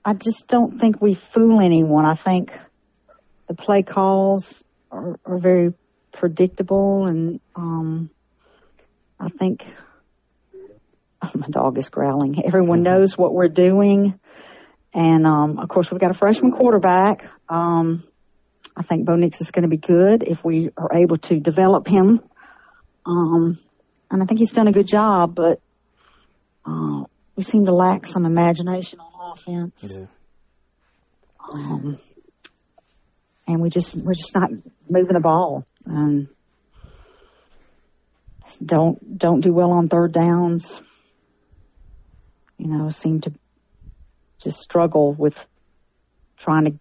[0.06, 2.06] I just don't think we fool anyone.
[2.06, 2.52] I think
[3.48, 5.74] the play calls are, are very
[6.12, 8.10] predictable, and um,
[9.20, 9.66] I think
[11.22, 12.44] oh, my dog is growling.
[12.44, 14.18] Everyone knows what we're doing,
[14.94, 17.30] and um, of course we've got a freshman quarterback.
[17.50, 18.06] Um,
[18.76, 21.88] I think Bo Nix is going to be good if we are able to develop
[21.88, 22.22] him.
[23.06, 23.60] Um,
[24.10, 25.60] and I think he's done a good job, but
[26.66, 27.04] uh,
[27.36, 29.98] we seem to lack some imagination on offense.
[29.98, 30.06] Yeah.
[31.54, 32.00] Um,
[33.48, 34.50] and we just we're just not
[34.90, 36.30] moving the ball and
[38.64, 40.82] don't don't do well on third downs.
[42.58, 43.34] You know, seem to
[44.40, 45.46] just struggle with
[46.38, 46.80] trying to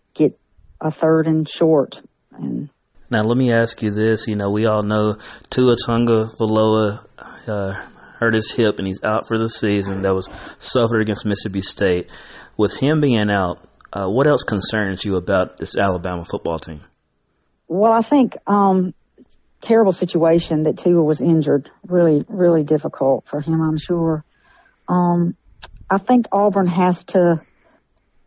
[0.82, 2.68] a third and short and
[3.10, 4.26] Now, let me ask you this.
[4.26, 5.16] You know, we all know
[5.50, 7.06] Tua Tunga Valoa
[7.46, 7.72] uh,
[8.18, 10.02] hurt his hip and he's out for the season.
[10.02, 12.10] That was suffered against Mississippi State.
[12.56, 13.58] With him being out,
[13.92, 16.80] uh, what else concerns you about this Alabama football team?
[17.68, 18.94] Well, I think um,
[19.60, 21.70] terrible situation that Tua was injured.
[21.86, 24.24] Really, really difficult for him, I'm sure.
[24.88, 25.36] Um,
[25.88, 27.40] I think Auburn has to.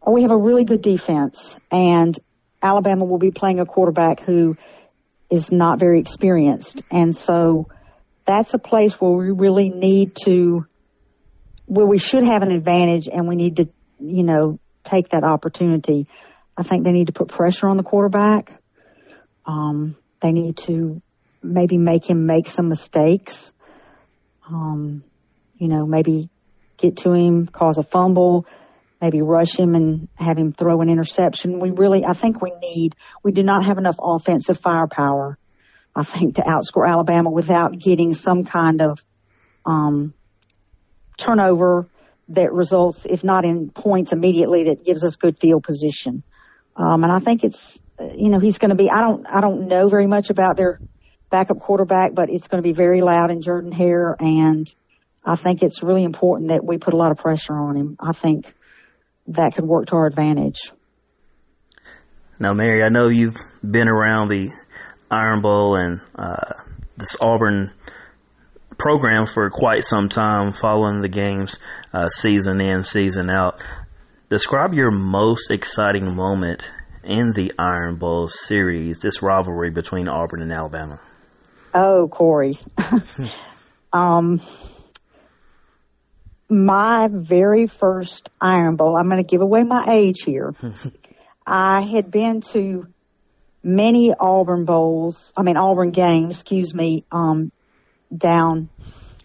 [0.08, 2.18] We have a really good defense, and
[2.66, 4.58] Alabama will be playing a quarterback who
[5.30, 7.68] is not very experienced, and so
[8.26, 10.66] that's a place where we really need to,
[11.68, 16.08] where we should have an advantage, and we need to, you know, take that opportunity.
[16.58, 18.52] I think they need to put pressure on the quarterback.
[19.46, 21.02] Um, they need to
[21.44, 23.54] maybe make him make some mistakes.
[24.50, 25.04] Um,
[25.58, 26.30] you know, maybe
[26.78, 28.46] get to him, cause a fumble,
[29.06, 31.60] maybe rush him and have him throw an interception.
[31.60, 35.38] We really, I think we need, we do not have enough offensive firepower,
[35.96, 39.06] I think, to outscore Alabama without getting some kind of,
[39.64, 40.16] um,
[41.18, 41.88] turnover
[42.30, 46.24] that results, if not in points immediately, that gives us good field position.
[46.76, 49.68] Um, and I think it's, you know, he's going to be, I don't, I don't
[49.68, 50.80] know very much about their
[51.30, 54.16] backup quarterback, but it's going to be very loud in Jordan Hare.
[54.20, 54.66] And
[55.24, 57.98] I think it's really important that we put a lot of pressure on him.
[58.00, 58.52] I think
[59.28, 60.72] that could work to our advantage.
[62.40, 64.50] Now, Mary, I know you've been around the
[65.10, 66.54] Iron Bowl and uh,
[66.98, 67.72] this Auburn
[68.78, 71.60] program for quite some time, following the games
[71.94, 73.64] uh, season in, season out.
[74.30, 76.72] Describe your most exciting moment
[77.04, 81.00] in the Iron Bowl series, this rivalry between Auburn and Alabama.
[81.74, 82.58] Oh, Corey.
[83.94, 84.42] um,
[86.50, 90.54] my very first Iron Bowl, I'm going to give away my age here.
[91.46, 92.88] I had been to
[93.64, 97.52] many Auburn Bowls, I mean, Auburn games, excuse me, um,
[98.16, 98.70] down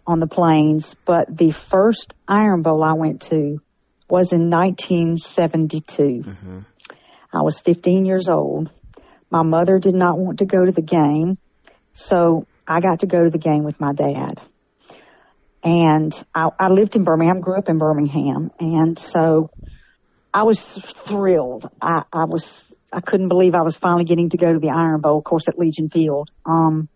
[0.06, 3.60] on the plains, but the first Iron Bowl I went to
[4.08, 6.02] was in 1972.
[6.02, 6.58] Mm-hmm.
[7.32, 8.70] I was 15 years old.
[9.30, 11.38] My mother did not want to go to the game,
[11.92, 14.40] so I got to go to the game with my dad.
[15.62, 19.50] And I, I lived in Birmingham, grew up in Birmingham, and so
[20.32, 21.68] I was thrilled.
[21.82, 25.00] I, I was, I couldn't believe I was finally getting to go to the Iron
[25.00, 26.30] Bowl, of course, at Legion Field.
[26.46, 26.88] Um,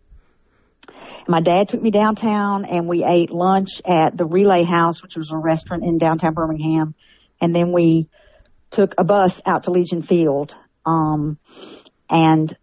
[1.27, 5.31] my dad took me downtown and we ate lunch at the Relay House, which was
[5.31, 6.95] a restaurant in downtown Birmingham.
[7.41, 8.09] And then we
[8.71, 10.55] took a bus out to Legion Field.
[10.85, 11.39] Um,
[12.11, 12.55] and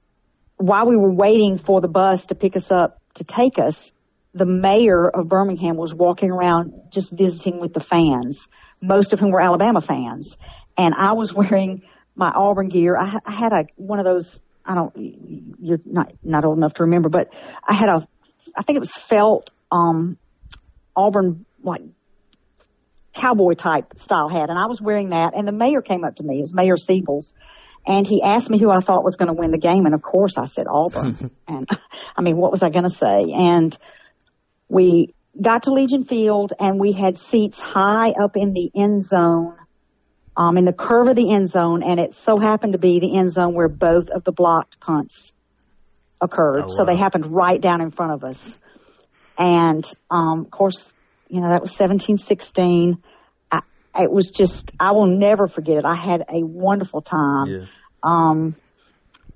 [0.57, 3.91] while we were waiting for the bus to pick us up to take us,
[4.33, 8.47] the mayor of Birmingham was walking around just visiting with the fans,
[8.81, 10.37] most of whom were Alabama fans.
[10.77, 11.83] And I was wearing
[12.15, 12.97] my Auburn gear.
[12.97, 14.93] I, I had a, one of those, I don't,
[15.59, 18.07] you're not, not old enough to remember, but I had a,
[18.55, 20.17] I think it was felt, um,
[20.95, 21.81] Auburn, like,
[23.13, 24.49] cowboy type style hat.
[24.49, 25.33] And I was wearing that.
[25.35, 27.33] And the mayor came up to me, it was Mayor Seibels.
[27.85, 29.85] And he asked me who I thought was going to win the game.
[29.85, 31.31] And of course I said Auburn.
[31.47, 31.67] and
[32.15, 33.31] I mean, what was I going to say?
[33.33, 33.75] And
[34.71, 39.57] we got to Legion Field and we had seats high up in the end zone,
[40.37, 41.83] um, in the curve of the end zone.
[41.83, 45.33] And it so happened to be the end zone where both of the blocked punts
[46.21, 46.59] occurred.
[46.59, 46.67] Oh, wow.
[46.67, 48.57] So they happened right down in front of us.
[49.37, 50.93] And, um, of course,
[51.27, 53.03] you know, that was 1716.
[53.51, 53.61] I,
[54.03, 55.85] it was just, I will never forget it.
[55.85, 57.47] I had a wonderful time.
[57.47, 57.65] Yeah.
[58.03, 58.55] Um,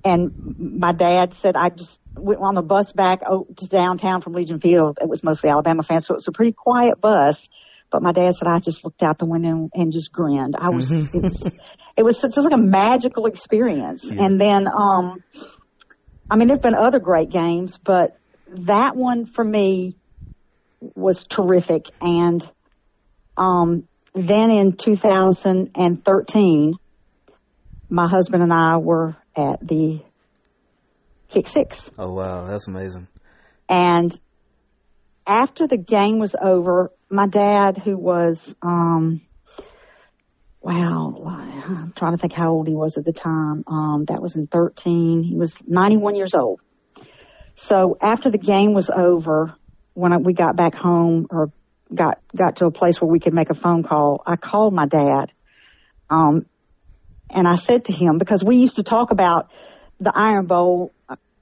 [0.06, 4.98] and my dad said I just on the bus back to downtown from Legion Field.
[5.02, 7.50] It was mostly Alabama fans, so it was a pretty quiet bus.
[7.92, 10.56] But my dad said I just looked out the window and, just grinned.
[10.58, 11.52] I was, it was,
[11.98, 14.12] it was just like a magical experience.
[14.12, 14.26] Yeah.
[14.26, 15.24] And then, um,
[16.30, 18.18] I mean, there've been other great games, but
[18.50, 19.96] that one for me
[20.96, 21.88] was terrific.
[22.02, 22.48] And,
[23.38, 26.74] um, then in 2013,
[27.90, 30.02] my husband and I were at the
[31.30, 31.92] kick six.
[31.98, 33.08] Oh wow, that's amazing.
[33.68, 34.18] And
[35.26, 39.22] after the game was over, my dad, who was, um,
[40.62, 41.14] wow,
[41.66, 43.64] I'm trying to think how old he was at the time.
[43.68, 45.24] Um, that was in 13.
[45.24, 46.62] He was 91 years old.
[47.56, 49.56] So after the game was over,
[49.94, 51.52] when I, we got back home or
[51.94, 54.86] got got to a place where we could make a phone call, I called my
[54.86, 55.32] dad,
[56.10, 56.46] um,
[57.30, 59.50] and I said to him because we used to talk about
[60.00, 60.94] the Iron Bowl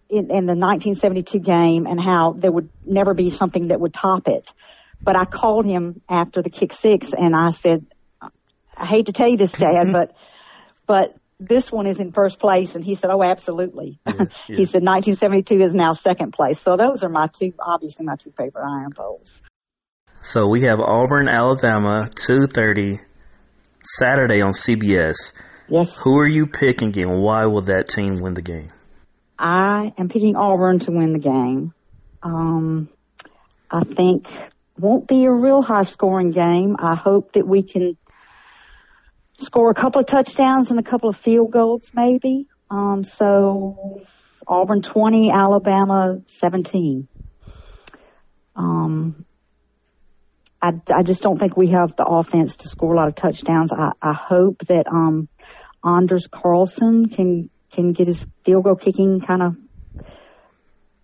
[0.09, 4.27] in, in the 1972 game and how there would never be something that would top
[4.27, 4.53] it.
[5.01, 7.85] But I called him after the kick six and I said,
[8.75, 10.15] I hate to tell you this, Dad, but
[10.85, 12.75] but this one is in first place.
[12.75, 13.99] And he said, Oh, absolutely.
[14.05, 14.13] Yeah,
[14.47, 14.55] yeah.
[14.55, 16.59] he said 1972 is now second place.
[16.59, 19.43] So those are my two, obviously my two favorite Iron Bowls.
[20.21, 22.99] So we have Auburn, Alabama, 2:30
[23.83, 25.33] Saturday on CBS.
[25.67, 25.97] Yes.
[26.03, 28.69] Who are you picking and why will that team win the game?
[29.43, 31.73] I am picking Auburn to win the game.
[32.23, 32.87] Um,
[33.69, 34.25] I think
[34.79, 36.77] won't be a real high scoring game.
[36.79, 37.97] I hope that we can
[39.37, 42.47] score a couple of touchdowns and a couple of field goals maybe.
[42.71, 44.01] Um, so
[44.47, 47.09] Auburn 20, Alabama 17.
[48.55, 49.25] Um,
[50.61, 53.73] I, I just don't think we have the offense to score a lot of touchdowns.
[53.73, 55.27] I, I hope that, um,
[55.83, 59.55] Anders Carlson can, can get his field goal kicking kind of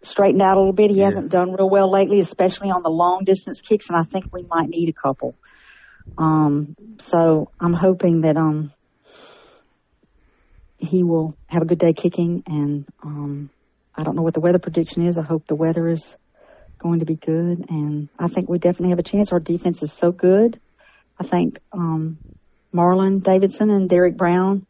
[0.01, 0.91] straightened out a little bit.
[0.91, 1.05] He yeah.
[1.05, 4.43] hasn't done real well lately, especially on the long distance kicks, and I think we
[4.43, 5.35] might need a couple.
[6.17, 8.73] Um, so I'm hoping that um,
[10.77, 13.49] he will have a good day kicking, and um,
[13.95, 15.17] I don't know what the weather prediction is.
[15.17, 16.17] I hope the weather is
[16.77, 19.31] going to be good, and I think we definitely have a chance.
[19.31, 20.59] Our defense is so good.
[21.19, 22.17] I think um,
[22.73, 24.65] Marlon Davidson and Derrick Brown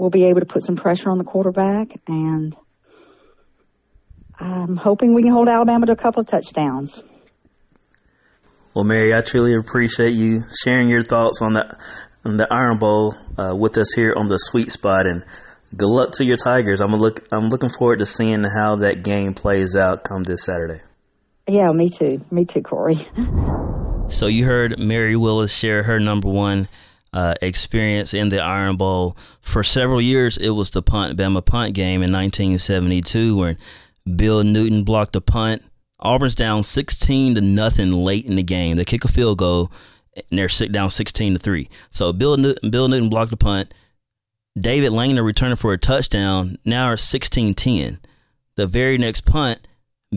[0.00, 2.56] will be able to put some pressure on the quarterback, and
[4.38, 7.04] I'm hoping we can hold Alabama to a couple of touchdowns.
[8.72, 11.76] Well, Mary, I truly appreciate you sharing your thoughts on the
[12.24, 15.22] on the Iron Bowl uh, with us here on the Sweet Spot, and
[15.76, 16.80] good luck to your Tigers.
[16.80, 20.80] I'm look I'm looking forward to seeing how that game plays out come this Saturday.
[21.46, 22.24] Yeah, me too.
[22.30, 23.06] Me too, Corey.
[24.08, 26.68] so you heard Mary Willis share her number one
[27.12, 29.16] uh, experience in the Iron Bowl.
[29.40, 33.56] For several years, it was the punt Bama punt game in 1972, when
[34.16, 35.70] Bill Newton blocked a punt
[36.00, 38.76] Auburn's down 16 to nothing late in the game.
[38.76, 39.70] They kick a field goal
[40.16, 41.68] and they're down 16 to 3.
[41.90, 43.72] So Bill Newton, Bill Newton blocked the punt.
[44.58, 46.56] David Langner returning for a touchdown.
[46.64, 47.98] Now it's 16-10.
[48.56, 49.68] The very next punt,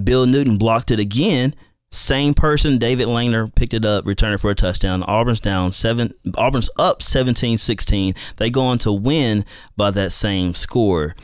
[0.04, 1.54] Bill Newton blocked it again.
[1.94, 5.04] Same person, David Langner picked it up, returning for a touchdown.
[5.04, 6.14] Auburn's down seven.
[6.38, 8.18] Auburn's up 17-16.
[8.38, 9.46] They go on to win
[9.78, 11.16] by that same score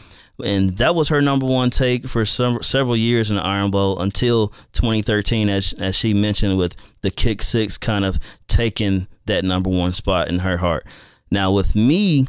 [0.43, 3.99] and that was her number one take for some, several years in the Iron Bowl
[3.99, 9.69] until 2013, as as she mentioned, with the kick six kind of taking that number
[9.69, 10.85] one spot in her heart.
[11.31, 12.27] Now with me,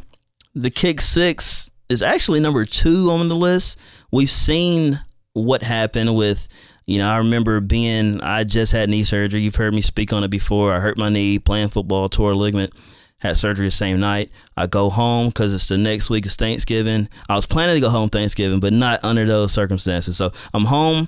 [0.54, 3.78] the kick six is actually number two on the list.
[4.10, 5.00] We've seen
[5.32, 6.48] what happened with.
[6.90, 9.42] You know, I remember being, I just had knee surgery.
[9.42, 10.72] You've heard me speak on it before.
[10.72, 12.72] I hurt my knee playing football, tore a ligament
[13.20, 14.30] had surgery the same night.
[14.56, 17.08] I go home because it's the next week is Thanksgiving.
[17.28, 20.16] I was planning to go home Thanksgiving, but not under those circumstances.
[20.16, 21.06] So I'm home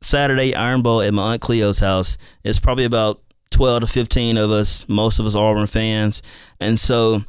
[0.00, 2.16] Saturday, Iron Bowl at my Aunt Cleo's house.
[2.42, 6.22] It's probably about 12 to 15 of us, most of us Auburn fans.
[6.60, 7.20] And so,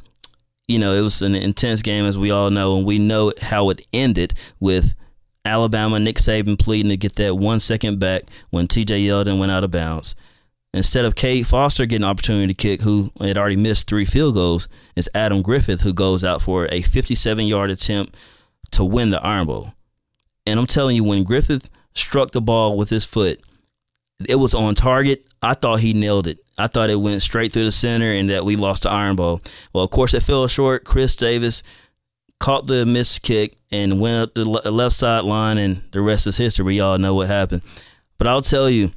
[0.66, 3.68] you know, it was an intense game, as we all know, and we know how
[3.68, 4.94] it ended with
[5.44, 9.64] Alabama, Nick Saban pleading to get that one second back when TJ Yeldon went out
[9.64, 10.14] of bounds.
[10.74, 14.34] Instead of Cade Foster getting an opportunity to kick, who had already missed three field
[14.34, 18.16] goals, it's Adam Griffith who goes out for a 57 yard attempt
[18.70, 19.74] to win the Iron Bowl.
[20.46, 23.42] And I'm telling you, when Griffith struck the ball with his foot,
[24.26, 25.22] it was on target.
[25.42, 26.40] I thought he nailed it.
[26.56, 29.40] I thought it went straight through the center and that we lost the Iron Bowl.
[29.72, 30.84] Well, of course, it fell short.
[30.84, 31.62] Chris Davis
[32.42, 36.36] caught the missed kick and went up the left side line, and the rest is
[36.36, 36.64] history.
[36.64, 37.62] We all know what happened.
[38.18, 38.90] But I'll tell you,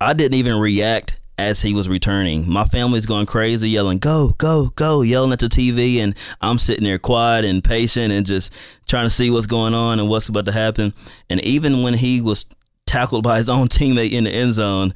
[0.00, 2.48] I didn't even react as he was returning.
[2.48, 5.98] My family's going crazy, yelling, go, go, go, yelling at the TV.
[5.98, 8.54] And I'm sitting there quiet and patient and just
[8.86, 10.94] trying to see what's going on and what's about to happen.
[11.28, 12.46] And even when he was
[12.86, 14.92] tackled by his own teammate in the end zone,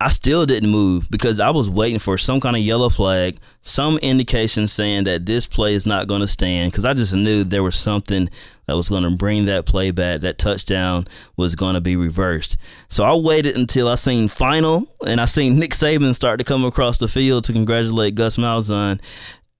[0.00, 3.96] I still didn't move because I was waiting for some kind of yellow flag, some
[3.98, 7.62] indication saying that this play is not going to stand because I just knew there
[7.62, 8.28] was something
[8.66, 10.20] that was going to bring that play back.
[10.20, 11.04] That touchdown
[11.36, 12.56] was going to be reversed.
[12.88, 16.64] So I waited until I seen final and I seen Nick Saban start to come
[16.64, 19.00] across the field to congratulate Gus Malzahn.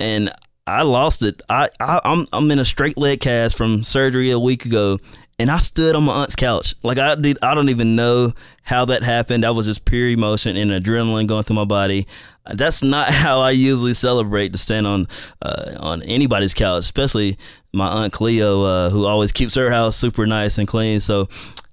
[0.00, 0.30] And
[0.66, 1.42] I lost it.
[1.48, 4.98] I, I I'm I'm in a straight leg cast from surgery a week ago,
[5.38, 6.74] and I stood on my aunt's couch.
[6.82, 8.32] Like I did, I don't even know
[8.62, 9.42] how that happened.
[9.42, 12.06] That was just pure emotion and adrenaline going through my body.
[12.52, 15.06] That's not how I usually celebrate to stand on
[15.42, 17.36] uh, on anybody's couch, especially
[17.72, 21.00] my aunt Cleo, uh, who always keeps her house super nice and clean.
[21.00, 21.26] So,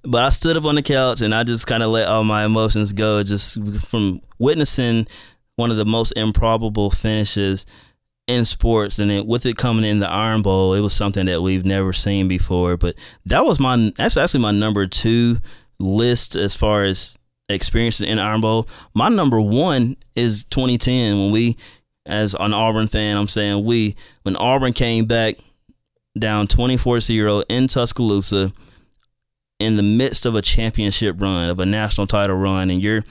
[0.03, 2.45] but I stood up on the couch and I just kind of let all my
[2.45, 5.07] emotions go, just from witnessing
[5.57, 7.67] one of the most improbable finishes
[8.27, 11.41] in sports, and then with it coming in the Iron Bowl, it was something that
[11.41, 12.77] we've never seen before.
[12.77, 12.95] But
[13.25, 15.37] that was my that's actually my number two
[15.79, 17.17] list as far as
[17.49, 18.67] experiences in Iron Bowl.
[18.93, 21.57] My number one is 2010 when we,
[22.05, 25.35] as an Auburn fan, I'm saying we when Auburn came back
[26.17, 28.51] down 24-0 in Tuscaloosa
[29.59, 33.03] in the midst of a championship run of a national title run and you're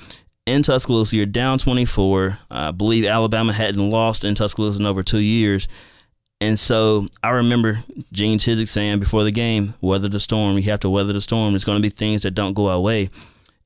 [0.51, 1.16] in Tuscaloosa.
[1.16, 2.38] You're down 24.
[2.51, 5.68] I believe Alabama hadn't lost in Tuscaloosa in over two years.
[6.40, 7.78] And so I remember
[8.12, 10.57] Gene Chizik saying before the game, weather the storm.
[10.57, 11.55] You have to weather the storm.
[11.55, 13.11] It's going to be things that don't go our way.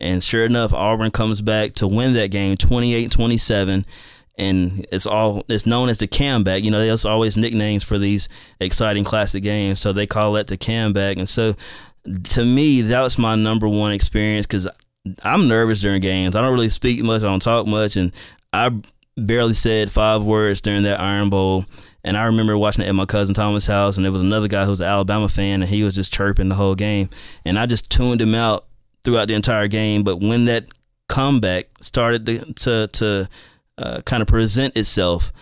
[0.01, 3.87] And sure enough, Auburn comes back to win that game 28 27.
[4.37, 6.65] And it's all it's known as the comeback.
[6.65, 8.29] You know, there's always nicknames for these
[8.61, 9.81] exciting classic games.
[9.81, 11.17] So they call it the comeback.
[11.17, 11.55] And so
[12.25, 14.69] to me, that was my number one experience because
[15.23, 16.35] I'm nervous during games.
[16.35, 17.23] I don't really speak much.
[17.23, 18.13] I don't talk much, and
[18.53, 18.71] I
[19.17, 21.65] barely said five words during that Iron Bowl.
[22.03, 24.65] And I remember watching it at my cousin Thomas' house, and there was another guy
[24.65, 27.09] who was an Alabama fan, and he was just chirping the whole game.
[27.45, 28.67] And I just tuned him out
[29.05, 30.03] throughout the entire game.
[30.03, 30.67] But when that
[31.09, 33.29] comeback started to to, to
[33.79, 35.33] uh, kind of present itself,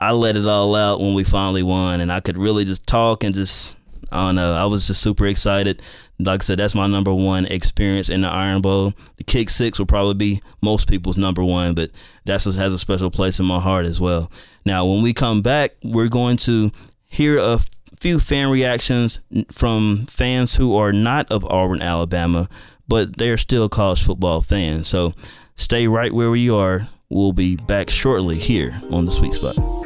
[0.00, 3.22] I let it all out when we finally won, and I could really just talk
[3.22, 3.76] and just
[4.12, 4.54] I don't know.
[4.54, 5.82] I was just super excited.
[6.18, 8.92] Like I said, that's my number one experience in the Iron Bowl.
[9.16, 11.90] The kick six will probably be most people's number one, but
[12.24, 14.30] that has a special place in my heart as well.
[14.66, 16.70] Now, when we come back, we're going to
[17.06, 17.60] hear a
[17.98, 19.20] few fan reactions
[19.52, 22.48] from fans who are not of Auburn, Alabama,
[22.88, 24.88] but they're still college football fans.
[24.88, 25.12] So
[25.56, 26.88] stay right where you are.
[27.08, 29.79] We'll be back shortly here on the Sweet Spot.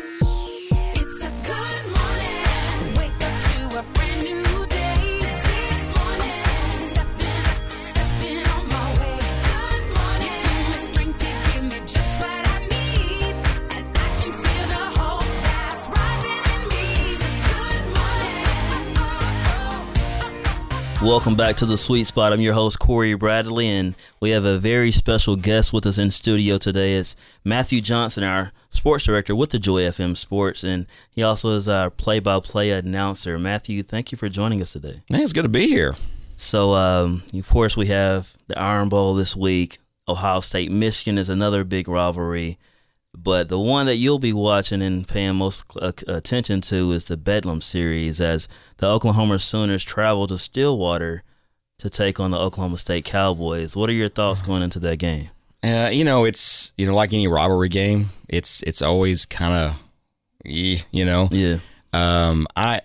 [21.04, 22.32] Welcome back to the Sweet Spot.
[22.32, 26.10] I'm your host Corey Bradley, and we have a very special guest with us in
[26.10, 26.94] studio today.
[26.94, 31.68] It's Matthew Johnson, our sports director with the Joy FM Sports, and he also is
[31.68, 33.38] our play-by-play announcer.
[33.38, 35.02] Matthew, thank you for joining us today.
[35.10, 35.94] Man, it's good to be here.
[36.36, 39.80] So, um, of course, we have the Iron Bowl this week.
[40.08, 42.58] Ohio State, Michigan is another big rivalry.
[43.16, 47.16] But the one that you'll be watching and paying most uh, attention to is the
[47.16, 48.48] Bedlam series as
[48.78, 51.22] the Oklahoma Sooners travel to Stillwater
[51.78, 53.76] to take on the Oklahoma State Cowboys.
[53.76, 55.28] What are your thoughts going into that game?
[55.62, 59.82] Uh, you know, it's you know like any rivalry game, it's it's always kind of,
[60.44, 61.58] you know, yeah.
[61.92, 62.82] Um, I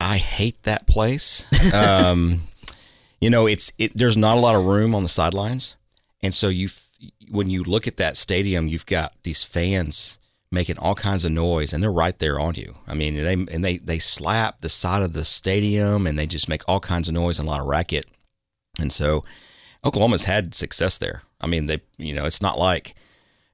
[0.00, 1.46] I hate that place.
[1.74, 2.42] um,
[3.20, 3.92] you know, it's it.
[3.94, 5.76] There's not a lot of room on the sidelines,
[6.22, 6.68] and so you
[7.30, 10.18] when you look at that stadium, you've got these fans
[10.52, 12.74] making all kinds of noise and they're right there on you.
[12.86, 16.48] I mean, they and they they slap the side of the stadium and they just
[16.48, 18.10] make all kinds of noise and a lot of racket.
[18.80, 19.24] And so
[19.84, 21.22] Oklahoma's had success there.
[21.40, 22.94] I mean, they you know, it's not like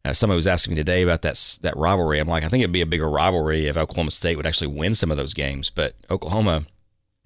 [0.05, 2.18] uh, somebody was asking me today about that that rivalry.
[2.18, 4.95] I'm like, I think it'd be a bigger rivalry if Oklahoma State would actually win
[4.95, 6.64] some of those games, but Oklahoma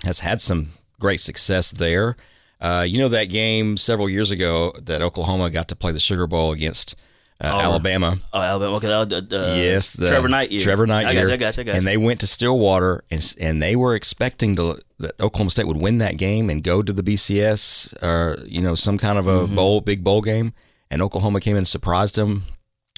[0.04, 2.16] has had some great success there.
[2.60, 6.26] Uh, you know that game several years ago that Oklahoma got to play the Sugar
[6.26, 6.94] Bowl against
[7.40, 8.18] uh, oh, Alabama.
[8.34, 8.76] Oh, Alabama.
[8.76, 10.60] Okay, uh, yes, the Trevor Knight year.
[10.60, 11.22] Trevor Knight I year.
[11.22, 11.78] Got you, I got you, I got you.
[11.78, 15.80] And they went to Stillwater, and and they were expecting to that Oklahoma State would
[15.80, 19.40] win that game and go to the BCS or you know some kind of a
[19.40, 19.54] mm-hmm.
[19.54, 20.52] bowl, big bowl game.
[20.90, 22.42] And Oklahoma came in and surprised them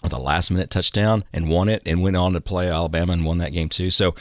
[0.03, 3.25] with a last minute touchdown and won it, and went on to play Alabama and
[3.25, 3.91] won that game too.
[3.91, 4.17] So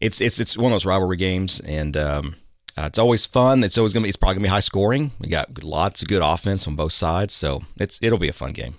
[0.00, 2.36] it's it's it's one of those rivalry games, and um,
[2.76, 3.64] uh, it's always fun.
[3.64, 4.08] It's always gonna be.
[4.08, 5.12] It's probably gonna be high scoring.
[5.18, 8.52] We got lots of good offense on both sides, so it's it'll be a fun
[8.52, 8.74] game.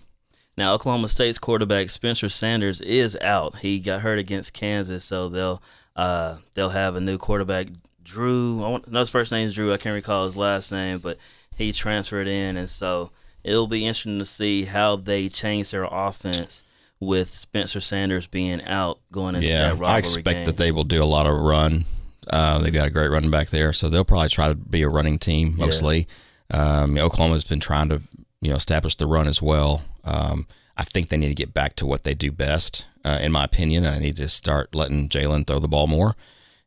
[0.58, 3.58] Now, Oklahoma State's quarterback Spencer Sanders is out.
[3.58, 5.62] He got hurt against Kansas, so they'll
[5.96, 7.68] uh, they'll have a new quarterback.
[8.04, 9.74] Drew, I want, no, his first name is Drew.
[9.74, 11.18] I can't recall his last name, but
[11.56, 13.12] he transferred in, and so
[13.44, 16.64] it'll be interesting to see how they change their offense
[17.00, 20.46] with Spencer Sanders being out going into yeah, that rivalry I expect game.
[20.46, 21.86] that they will do a lot of run.
[22.30, 24.90] Uh, they've got a great running back there, so they'll probably try to be a
[24.90, 26.08] running team mostly.
[26.52, 28.02] Um, Oklahoma's been trying to
[28.42, 29.84] you know establish the run as well.
[30.04, 33.32] Um, I think they need to get back to what they do best, uh, in
[33.32, 33.86] my opinion.
[33.86, 36.16] I need to start letting Jalen throw the ball more,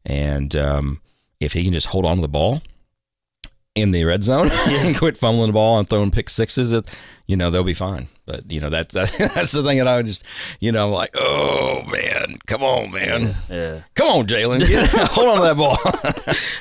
[0.04, 1.00] and um,
[1.38, 2.62] if he can just hold on to the ball
[3.76, 6.92] in the red zone and quit fumbling the ball and throwing pick sixes, it,
[7.26, 8.08] you know they'll be fine.
[8.26, 10.24] But you know that's that's, that's the thing that I would just
[10.60, 13.82] you know like oh man, come on man, yeah.
[13.94, 14.62] come on Jalen,
[15.08, 15.76] hold on to that ball.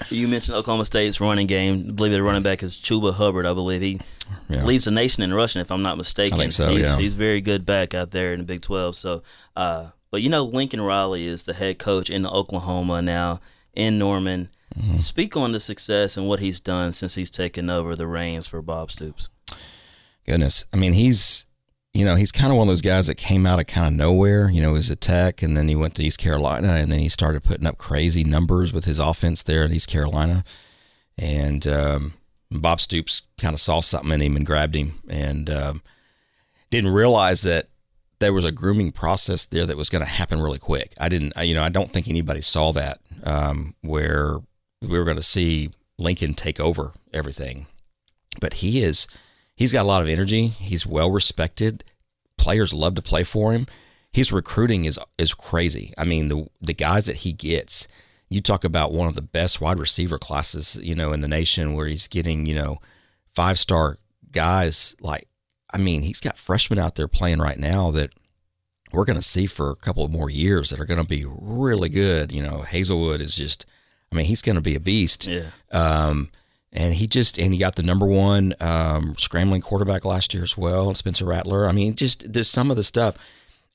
[0.10, 1.86] You mentioned Oklahoma State's running game.
[1.90, 3.46] I believe the running back is Chuba Hubbard.
[3.46, 4.00] I believe he
[4.48, 4.64] Yeah.
[4.66, 6.34] leads the nation in rushing, if I'm not mistaken.
[6.36, 6.98] I think so, He's, yeah.
[6.98, 8.96] he's very good back out there in the Big 12.
[8.96, 9.22] So,
[9.56, 13.40] uh, but you know, Lincoln Riley is the head coach in Oklahoma now
[13.74, 14.50] in Norman.
[14.78, 14.98] Mm-hmm.
[14.98, 18.62] Speak on the success and what he's done since he's taken over the reins for
[18.62, 19.30] Bob Stoops.
[20.26, 21.46] Goodness, I mean he's
[21.94, 23.94] you know he's kind of one of those guys that came out of kind of
[23.94, 24.50] nowhere.
[24.50, 27.00] You know, he was a Tech, and then he went to East Carolina, and then
[27.00, 30.44] he started putting up crazy numbers with his offense there at East Carolina.
[31.18, 32.14] And um,
[32.52, 35.82] Bob Stoops kind of saw something in him and grabbed him, and um,
[36.70, 37.70] didn't realize that
[38.20, 40.94] there was a grooming process there that was going to happen really quick.
[41.00, 44.38] I didn't, I- you know, I don't think anybody saw that um, where
[44.82, 47.68] we were going to see Lincoln take over everything.
[48.40, 49.08] But he is,
[49.56, 50.48] he's got a lot of energy.
[50.48, 51.84] He's well respected.
[52.38, 53.68] Players love to play for him.
[54.12, 55.94] His recruiting is is crazy.
[55.98, 57.88] I mean, the the guys that he gets.
[58.32, 61.74] You talk about one of the best wide receiver classes, you know, in the nation,
[61.74, 62.78] where he's getting, you know,
[63.34, 63.98] five star
[64.32, 64.96] guys.
[65.02, 65.28] Like,
[65.74, 68.14] I mean, he's got freshmen out there playing right now that
[68.92, 71.26] we're going to see for a couple of more years that are going to be
[71.28, 72.32] really good.
[72.32, 73.66] You know, Haselwood is just,
[74.12, 75.28] I mean, he's going to be a beast.
[75.28, 75.50] Yeah.
[75.72, 76.30] Um,
[76.72, 80.58] and he just and he got the number one um, scrambling quarterback last year as
[80.58, 81.68] well, Spencer Rattler.
[81.68, 83.16] I mean, just there's some of the stuff.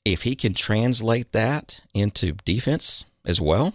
[0.05, 3.73] If he can translate that into defense as well,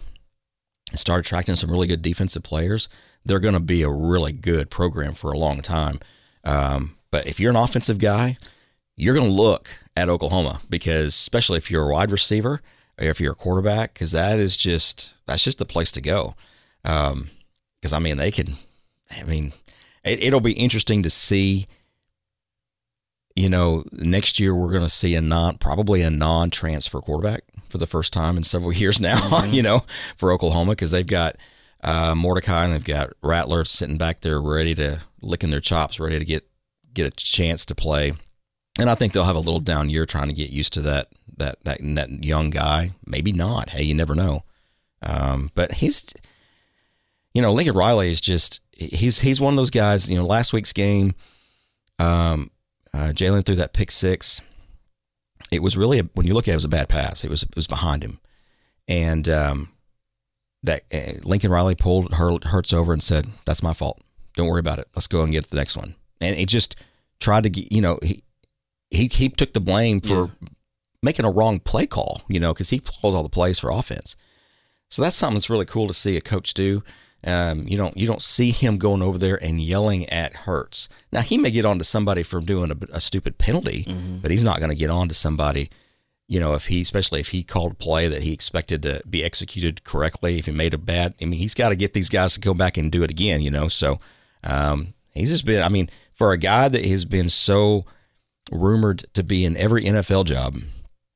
[0.91, 2.89] and start attracting some really good defensive players,
[3.25, 5.99] they're going to be a really good program for a long time.
[6.45, 8.37] Um, but if you're an offensive guy,
[8.97, 12.61] you're going to look at Oklahoma because, especially if you're a wide receiver
[12.99, 16.35] if you're a quarterback, because that is just that's just the place to go.
[16.83, 18.55] Because I mean, they can.
[19.19, 19.53] I mean,
[20.05, 21.67] it, it'll be interesting to see.
[23.37, 27.79] You know, next year we're going to see a non, probably a non-transfer quarterback for
[27.79, 29.45] the first time in several years now.
[29.45, 29.85] you know,
[30.17, 31.37] for Oklahoma because they've got
[31.83, 36.19] uh, Mordecai and they've got Rattler sitting back there ready to licking their chops, ready
[36.19, 36.47] to get
[36.93, 38.13] get a chance to play.
[38.79, 41.09] And I think they'll have a little down year trying to get used to that
[41.41, 42.93] that that, that young guy.
[43.07, 43.71] Maybe not.
[43.71, 44.45] Hey, you never know.
[45.03, 46.13] Um, but he's,
[47.35, 50.09] you know, Lincoln Riley is just he's he's one of those guys.
[50.09, 51.15] You know, last week's game,
[51.99, 52.51] um,
[52.95, 54.41] uh, Jalen threw that pick six.
[55.51, 57.25] It was really a, when you look at it, it was a bad pass.
[57.25, 58.21] It was it was behind him,
[58.87, 59.73] and um,
[60.63, 64.01] that uh, Lincoln Riley pulled Hur- Hurts over and said, "That's my fault.
[64.37, 64.89] Don't worry about it.
[64.95, 66.77] Let's go and get the next one." And he just
[67.19, 68.23] tried to get, you know, he
[68.91, 70.31] he he took the blame for
[71.03, 74.17] making a wrong play call, you know, because he calls all the plays for offense.
[74.89, 76.83] So that's something that's really cool to see a coach do.
[77.23, 80.89] Um, you don't you don't see him going over there and yelling at Hurts.
[81.13, 83.85] Now he may get on to somebody for doing a, a stupid penalty,
[84.23, 85.69] but he's not going to get on to somebody.
[86.29, 89.23] You know, if he especially if he called a play that he expected to be
[89.23, 92.35] executed correctly, if he made a bad, I mean, he's got to get these guys
[92.35, 93.43] to go back and do it again.
[93.43, 93.99] You know, so
[94.43, 95.63] um, he's just been.
[95.63, 97.85] I mean, for a guy that has been so
[98.51, 100.57] rumored to be in every NFL job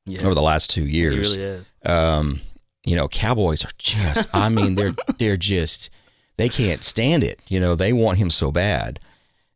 [0.06, 0.22] Yeah.
[0.22, 1.70] over the last two He years, really is.
[1.86, 2.40] um,
[2.84, 4.28] you know, Cowboys are just.
[4.34, 5.90] I mean, they're they're just
[6.36, 7.40] they can't stand it.
[7.48, 9.00] You know, they want him so bad,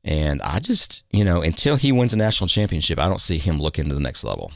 [0.05, 3.61] and I just you know until he wins a national championship, I don't see him
[3.61, 4.53] looking to the next level.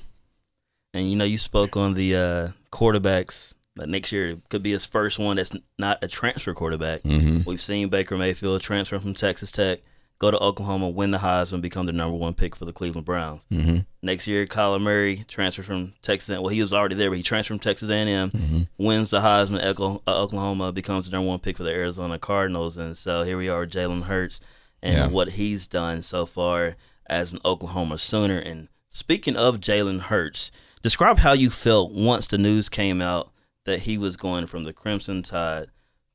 [0.95, 4.85] And you know, you spoke on the uh, quarterbacks that next year could be his
[4.85, 7.03] first one that's not a transfer quarterback.
[7.03, 7.47] Mhm.
[7.47, 9.81] We've seen Baker Mayfield transfer from Texas Tech,
[10.23, 13.43] go to Oklahoma, win the Heisman, become the number one pick for the Cleveland Browns.
[13.51, 13.79] Mm-hmm.
[14.03, 16.39] Next year, Kyler Murray transfers from Texas.
[16.39, 18.61] Well, he was already there, but he transferred from Texas A&M, Mm-hmm.
[18.79, 19.65] wins the Heisman.
[19.65, 23.37] Oklahoma- uh, Oklahoma becomes the number one pick for the Arizona Cardinals, and so here
[23.37, 24.41] we are, Jalen Hurts,
[24.81, 25.07] and Yeah.
[25.09, 28.39] what he's done so far as an Oklahoma Sooner.
[28.39, 30.53] And speaking of Jalen Hurts,
[30.83, 33.33] describe how you felt once the news came out
[33.65, 35.67] that he was going from the Crimson Tide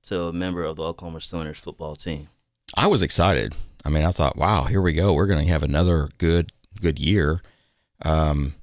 [0.03, 2.30] to a member of the Oklahoma Sooners football team.
[2.74, 3.53] I was excited.
[3.88, 5.14] I mean, I thought, wow, here we go.
[5.14, 7.42] We're going to have another good good year.
[8.04, 8.56] Um,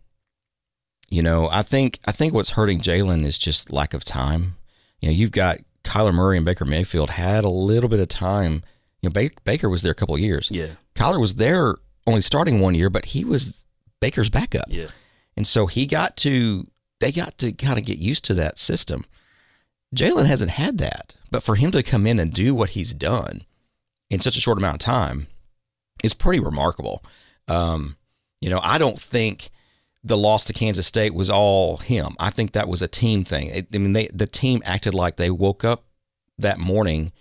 [1.08, 4.56] you know, I think I think what's hurting Jalen is just lack of time.
[5.00, 8.62] You know, you've got Kyler Murray and Baker Mayfield had a little bit of time.
[9.00, 10.50] You know, ba- Baker was there a couple of years.
[10.50, 10.72] Yeah.
[10.94, 13.64] Kyler was there only starting one year, but he was
[14.00, 14.66] Baker's backup.
[14.68, 14.88] Yeah.
[15.38, 16.66] And so he got to,
[17.00, 19.04] they got to kind of get used to that system.
[19.96, 23.42] Jalen hasn't had that, but for him to come in and do what he's done
[24.14, 25.26] in such a short amount of time
[26.02, 27.04] is pretty remarkable.
[27.48, 27.96] Um,
[28.40, 29.50] you know, I don't think
[30.02, 32.14] the loss to Kansas State was all him.
[32.18, 33.48] I think that was a team thing.
[33.48, 35.84] It, I mean, they the team acted like they woke up
[36.38, 37.12] that morning,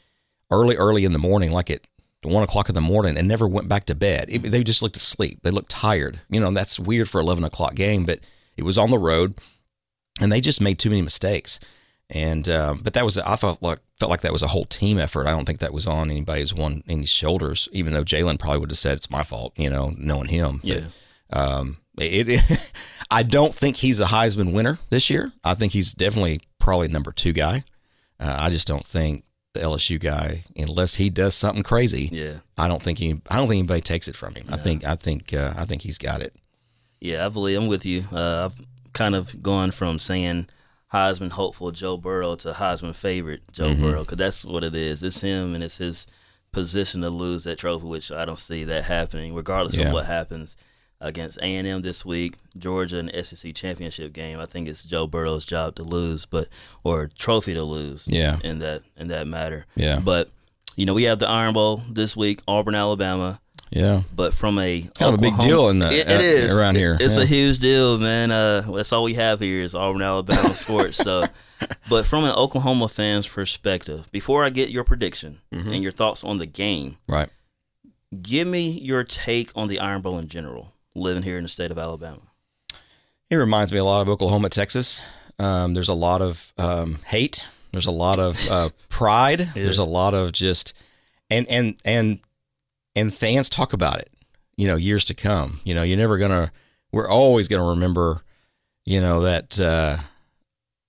[0.51, 1.87] early, early in the morning, like at
[2.23, 4.25] one o'clock in the morning, and never went back to bed.
[4.29, 5.39] It, they just looked asleep.
[5.43, 6.19] They looked tired.
[6.29, 8.19] You know, that's weird for eleven o'clock game, but
[8.57, 9.39] it was on the road,
[10.21, 11.59] and they just made too many mistakes.
[12.09, 14.99] And um, but that was I felt like felt like that was a whole team
[14.99, 15.28] effort.
[15.28, 17.70] I don't think that was on anybody's one any shoulders.
[17.72, 20.60] Even though Jalen probably would have said it's my fault, you know, knowing him.
[20.62, 20.82] Yeah.
[21.30, 22.74] But, um, it, it
[23.10, 25.32] I don't think he's a Heisman winner this year.
[25.41, 27.64] I think he's definitely probably number two guy.
[28.20, 29.24] Uh, I just don't think
[29.54, 32.10] the LSU guy, unless he does something crazy.
[32.12, 32.39] Yeah.
[32.58, 33.22] I don't think he.
[33.30, 34.47] I don't think anybody takes it from him.
[34.49, 34.84] I think.
[34.84, 35.34] I think.
[35.34, 36.36] Uh, I think he's got it.
[36.99, 38.04] Yeah, I believe I'm with you.
[38.12, 38.60] Uh, I've
[38.91, 40.49] kind of gone from saying
[40.93, 43.81] Heisman hopeful Joe Burrow to Heisman favorite Joe Mhm.
[43.81, 45.01] Burrow because that's what it is.
[45.03, 46.05] It's him and it's his
[46.51, 49.87] position to lose that trophy, which I don't see that happening, regardless Yeah.
[49.87, 50.55] of what happens
[51.01, 54.39] against A and M this week, Georgia in the SEC championship game.
[54.39, 56.47] I think it's Joe Burrow's job to lose, but
[56.83, 58.03] or trophy to lose.
[58.07, 58.37] Yeah.
[58.43, 59.65] in that in that matter.
[59.75, 59.99] Yeah.
[59.99, 60.29] but
[60.75, 63.39] you know we have the Iron Bowl this week, Auburn, Alabama.
[63.72, 64.03] Yeah.
[64.16, 66.76] But from a kind of a big deal in the- It- uh, it is around
[66.76, 66.95] here.
[66.99, 67.24] It's Yeah.
[67.24, 68.32] a huge deal, man.
[68.32, 70.97] Uh, that's all we have here is Auburn, Alabama sports.
[70.97, 71.26] So,
[71.89, 75.74] but from an Oklahoma fan's perspective, before I get your prediction Mhm.
[75.74, 77.30] and your thoughts on the game, Right.
[78.22, 80.74] give me your take on the Iron Bowl in general.
[80.95, 82.20] Living here in the state of Alabama,
[83.32, 85.01] It reminds me a lot of Oklahoma, Texas.
[85.39, 87.47] Um, there's a lot of um, hate.
[87.72, 89.49] There's a lot of uh, pride.
[89.55, 90.74] There's a lot of just
[91.32, 92.20] and and and
[92.95, 94.09] and fans talk about it.
[94.57, 95.59] You know, years to come.
[95.63, 96.51] You know, you're never gonna.
[96.91, 98.21] We're always gonna remember.
[98.85, 99.97] You know that uh,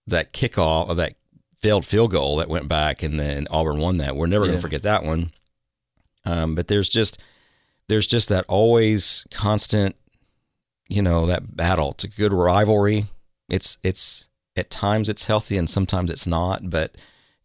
[0.06, 1.14] that kickoff or that
[1.58, 4.16] failed field goal that went back and then Auburn won that.
[4.16, 4.52] We're never Yeah.
[4.52, 5.30] gonna forget that one.
[6.26, 7.18] Um, but there's just
[7.88, 9.94] there's just that always constant
[10.88, 13.06] you know that battle it's a good rivalry
[13.50, 16.94] it's it's at times it's healthy and sometimes it's not but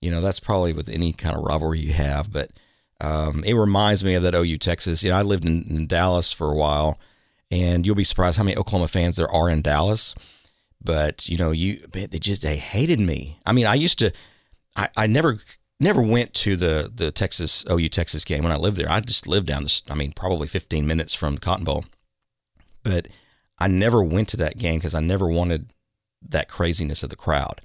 [0.01, 2.51] you know that's probably with any kind of rivalry you have but
[3.01, 5.03] um, it reminds me of that OU Texas.
[5.03, 6.99] You know I lived in, in Dallas for a while
[7.51, 10.15] and you'll be surprised how many Oklahoma fans there are in Dallas.
[10.81, 13.39] But you know you they just they hated me.
[13.45, 14.11] I mean I used to
[14.75, 15.39] I, I never
[15.79, 18.89] never went to the the Texas OU Texas game when I lived there.
[18.89, 21.85] I just lived down the I mean probably 15 minutes from Cotton Bowl.
[22.83, 23.09] But
[23.57, 25.73] I never went to that game because I never wanted
[26.21, 27.61] that craziness of the crowd.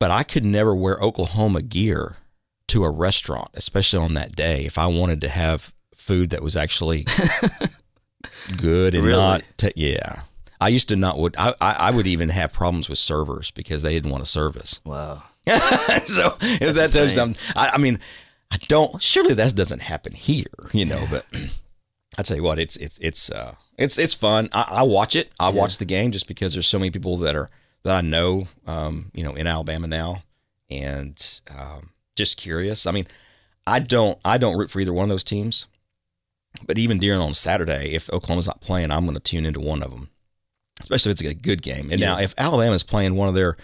[0.00, 2.16] But I could never wear Oklahoma gear
[2.68, 6.56] to a restaurant, especially on that day, if I wanted to have food that was
[6.56, 7.04] actually
[8.56, 9.16] good and Really?
[9.18, 9.42] not.
[9.56, 10.22] T- yeah,
[10.60, 11.34] I used to not would.
[11.38, 14.80] I, I would even have problems with servers because they didn't want to serve us.
[14.84, 15.22] wow.
[16.04, 17.98] so if that tells something, I, I mean,
[18.50, 19.00] I don't.
[19.02, 21.06] Surely that doesn't happen here, you know.
[21.10, 21.24] But
[22.18, 24.50] I tell you what, it's it's it's uh it's it's fun.
[24.52, 25.30] I, I watch it.
[25.40, 27.48] I watch the game just because there's so many people that are
[27.84, 30.22] that I know, um, you know, in Alabama now,
[30.68, 32.86] and um, just curious.
[32.86, 33.06] I mean,
[33.66, 35.66] I don't I don't root for either one of those teams,
[36.66, 39.82] but even during on Saturday, if Oklahoma's not playing, I'm going to tune into one
[39.82, 40.10] of them,
[40.82, 41.90] especially if it's a good game.
[41.90, 43.56] And now, if Alabama's playing one of their,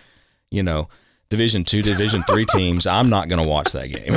[0.51, 0.89] you know.
[1.31, 2.87] Division two, Division three teams.
[2.87, 4.13] I'm not going to watch that game.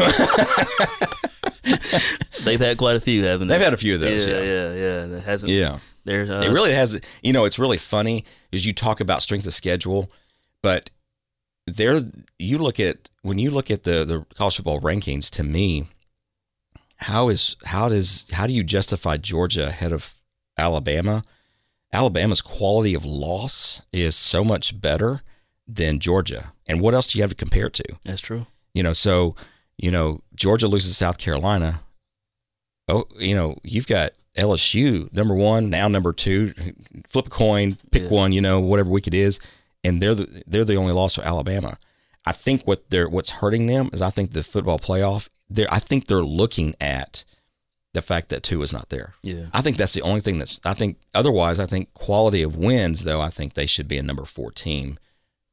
[2.44, 3.56] They've had quite a few, haven't they?
[3.56, 4.44] They've had a few of those, Yeah, yeah.
[4.44, 5.06] yeah, yeah.
[5.06, 5.52] That hasn't.
[5.52, 5.80] Yeah.
[6.04, 6.30] There's.
[6.30, 7.00] Uh, it really has.
[7.24, 10.10] You know, it's really funny is you talk about strength of schedule,
[10.62, 10.90] but
[11.66, 12.02] there
[12.40, 15.30] you look at when you look at the the college football rankings.
[15.32, 15.88] To me,
[16.98, 20.14] how is how does how do you justify Georgia ahead of
[20.58, 21.24] Alabama?
[21.94, 25.22] Alabama's quality of loss is so much better
[25.68, 26.52] than Georgia.
[26.68, 27.84] And what else do you have to compare it to?
[28.04, 28.46] That's true.
[28.74, 29.36] You know, so
[29.78, 31.82] you know Georgia loses to South Carolina.
[32.88, 36.54] Oh, you know you've got LSU number one now number two.
[37.08, 38.10] Flip a coin, pick Yeah.
[38.10, 38.32] one.
[38.32, 39.40] You know whatever week it is,
[39.84, 41.78] and they're the they're the only loss for Alabama.
[42.28, 45.30] I think what they're what's hurting them is I think the football playoff.
[45.50, 47.24] They're I think they're looking at
[47.94, 49.16] the fact that two is not there.
[49.24, 49.46] Yeah.
[49.54, 50.60] I think that's the only thing that's.
[50.66, 53.22] I think otherwise, I think quality of wins though.
[53.22, 55.00] I think they should be a number four team.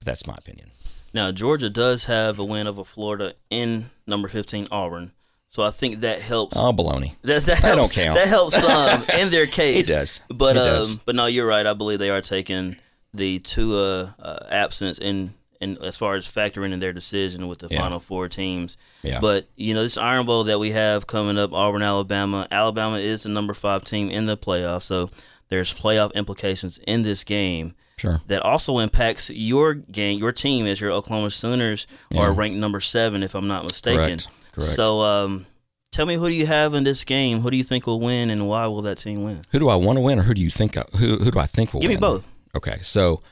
[0.05, 0.72] That's my opinion.
[1.12, 5.12] Now Georgia does have a win over Florida in number 15 Auburn,
[5.49, 6.57] so I think that helps.
[6.57, 7.14] Oh, baloney.
[7.22, 8.16] That, that, That helps, don't count.
[8.16, 9.89] That helps some in their case.
[9.89, 10.22] It does.
[10.29, 10.97] But It um, does.
[10.97, 11.64] but no, you're right.
[11.64, 12.75] I believe they are taking
[13.14, 15.31] the Tua uh, absence in
[15.64, 17.80] and as far as factoring in their decision with the Yeah.
[17.80, 18.76] final four teams.
[19.02, 19.18] Yeah.
[19.20, 22.46] But you know, this Iron Bowl that we have coming up, Auburn, Alabama.
[22.52, 25.10] Alabama is the number five team in the playoff, so
[25.48, 27.74] there's playoff implications in this game.
[27.96, 28.20] Sure.
[28.26, 31.86] That also impacts your game, your team, as your Oklahoma Sooners
[32.16, 33.98] are ranked number seven, if I'm not mistaken.
[34.18, 34.28] Correct.
[34.52, 34.70] Correct.
[34.70, 35.46] So, um,
[35.92, 37.38] tell me who do you have in this game?
[37.40, 39.44] Who do you think will win, and why will that team win?
[39.50, 40.76] Who do I want to win, or who do you think?
[40.76, 42.00] I, who who do I think will Give me win?
[42.00, 42.26] both.
[42.56, 43.22] Okay, so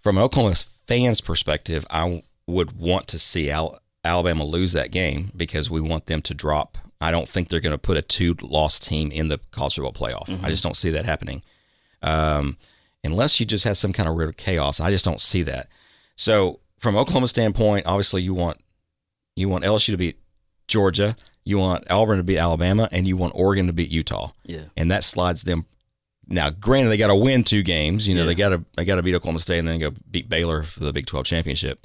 [0.00, 0.54] from an Oklahoma
[0.90, 6.06] fan's perspective, I would want to see Al- Alabama lose that game because we want
[6.06, 6.76] them to drop.
[7.00, 10.26] I don't think they're going to put a two-loss team in the college football playoff.
[10.26, 10.44] Mm-hmm.
[10.44, 11.42] I just don't see that happening.
[12.02, 12.56] Um,
[13.04, 15.68] unless you just have some kind of weird chaos, I just don't see that.
[16.16, 18.58] So from Oklahoma standpoint, obviously you want
[19.36, 20.18] you want LSU to beat
[20.66, 24.64] Georgia, you want Auburn to beat Alabama, and you want Oregon to beat Utah Yeah.
[24.76, 25.64] and that slides them.
[26.32, 28.06] Now, granted, they got to win two games.
[28.06, 28.26] You know, Yeah.
[28.28, 30.80] they got to they got to beat Oklahoma State and then go beat Baylor for
[30.80, 31.84] the Big Twelve championship.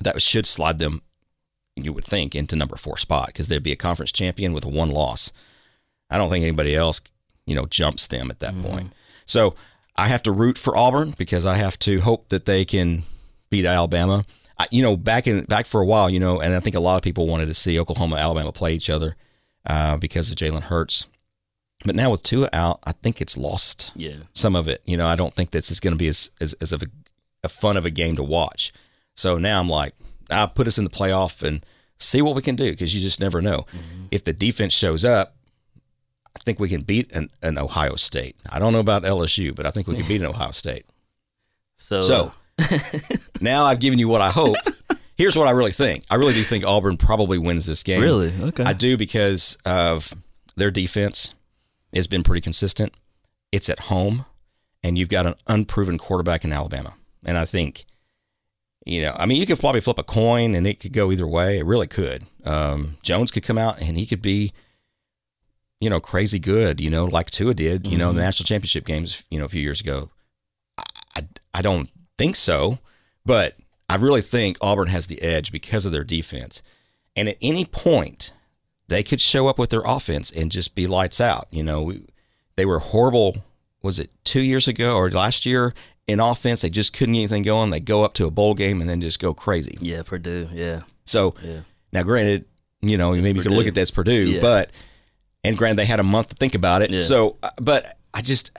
[0.00, 1.02] That should slide them,
[1.76, 4.90] you would think, into number four spot because they'd be a conference champion with one
[4.90, 5.32] loss.
[6.10, 7.00] I don't think anybody else,
[7.46, 8.92] you know, jumps them at that point.
[9.26, 9.54] So
[9.96, 13.04] I have to root for Auburn because I have to hope that they can
[13.50, 14.22] beat Alabama.
[14.58, 16.80] I, you know, back in back for a while, you know, and I think a
[16.80, 19.16] lot of people wanted to see Oklahoma, Alabama play each other
[19.66, 21.06] uh, because of Jalen Hurts.
[21.84, 24.16] But now with Tua out, I think it's lost Yeah.
[24.32, 24.82] some of it.
[24.86, 26.86] You know, I don't think this is going to be as as, as of a,
[27.42, 28.72] a fun of a game to watch.
[29.16, 29.94] So now I'm like,
[30.30, 31.64] I'll put us in the playoff and
[31.98, 33.58] see what we can do because you just never know.
[33.58, 34.04] Mm-hmm.
[34.10, 35.36] If the defense shows up,
[36.36, 38.36] I think we can beat an, an Ohio State.
[38.50, 40.86] I don't know about LSU, but I think we can beat an Ohio State.
[41.76, 42.32] So, So
[43.40, 44.56] now I've given you what I hope.
[45.16, 46.04] Here's what I really think.
[46.10, 48.02] I really do think Auburn probably wins this game.
[48.02, 48.32] Really?
[48.40, 48.64] Okay.
[48.64, 50.12] I do because of
[50.56, 51.34] their defense
[51.94, 52.94] has been pretty consistent.
[53.52, 54.26] It's at home,
[54.82, 56.94] and you've got an unproven quarterback in Alabama.
[57.24, 57.84] And I think,
[58.84, 61.26] you know, I mean, you could probably flip a coin and it could go either
[61.26, 61.58] way.
[61.58, 62.24] It really could.
[62.44, 64.52] Um, Jones could come out and he could be,
[65.80, 68.84] you know, crazy good, you know, like Tua did, you know, in the national championship
[68.84, 70.10] games, you know, a few years ago.
[70.76, 70.84] I,
[71.16, 72.78] I, I don't think so,
[73.24, 73.56] but
[73.88, 76.62] I really think Auburn has the edge because of their defense.
[77.16, 78.32] And at any point,
[78.88, 81.46] they could show up with their offense and just be lights out.
[81.50, 82.02] You know, we,
[82.56, 83.36] they were horrible.
[83.82, 85.74] Was it two years ago or last year
[86.06, 86.60] in offense?
[86.62, 87.70] They just couldn't get anything going.
[87.70, 89.76] They go up to a bowl game and then just go crazy.
[89.80, 90.48] yeah, Purdue.
[90.52, 90.82] Yeah.
[91.06, 91.60] So Yeah.
[91.92, 92.44] now, granted,
[92.82, 93.68] you know, maybe you could look Purdue.
[93.68, 94.40] at that's Purdue, Yeah.
[94.40, 94.70] but
[95.42, 96.90] and granted, they had a month to think about it.
[96.90, 97.00] Yeah.
[97.00, 98.50] So, but I just,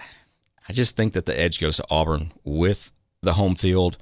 [0.69, 3.97] I just think that the edge goes to Auburn with the home field,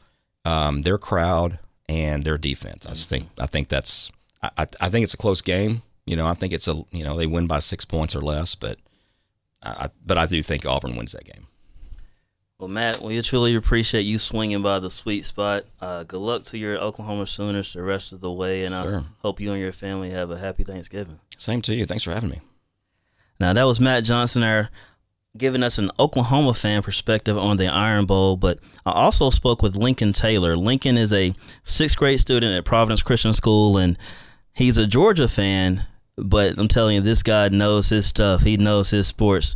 [0.45, 2.85] um, their crowd, and their defense.
[2.85, 4.11] I just think, I think that's,
[4.41, 5.81] I, I think it's a close game.
[6.05, 8.55] You know, I think it's a, you know, they win by six points or less,
[8.55, 8.77] but,
[9.61, 11.47] I, but I do think Auburn wins that game.
[12.59, 15.65] Well, Matt, we truly appreciate you swinging by the sweet spot.
[15.81, 19.39] Uh, good luck to your Oklahoma Sooners the rest of the way, and I hope
[19.39, 21.19] you and your family have a happy Thanksgiving.
[21.37, 21.85] Same to you.
[21.85, 22.39] Thanks for having me.
[23.39, 24.69] Now, that was Matt Johnson there
[25.35, 29.75] giving us an Oklahoma fan perspective on the Iron Bowl, but I also spoke with
[29.75, 30.55] Lincoln Taylor.
[30.55, 31.33] Lincoln is a
[31.63, 33.97] sixth grade student at Providence Christian School, and
[34.53, 35.85] he's a Georgia fan,
[36.17, 38.41] but I'm telling you, this guy knows his stuff.
[38.41, 39.55] He knows his sports,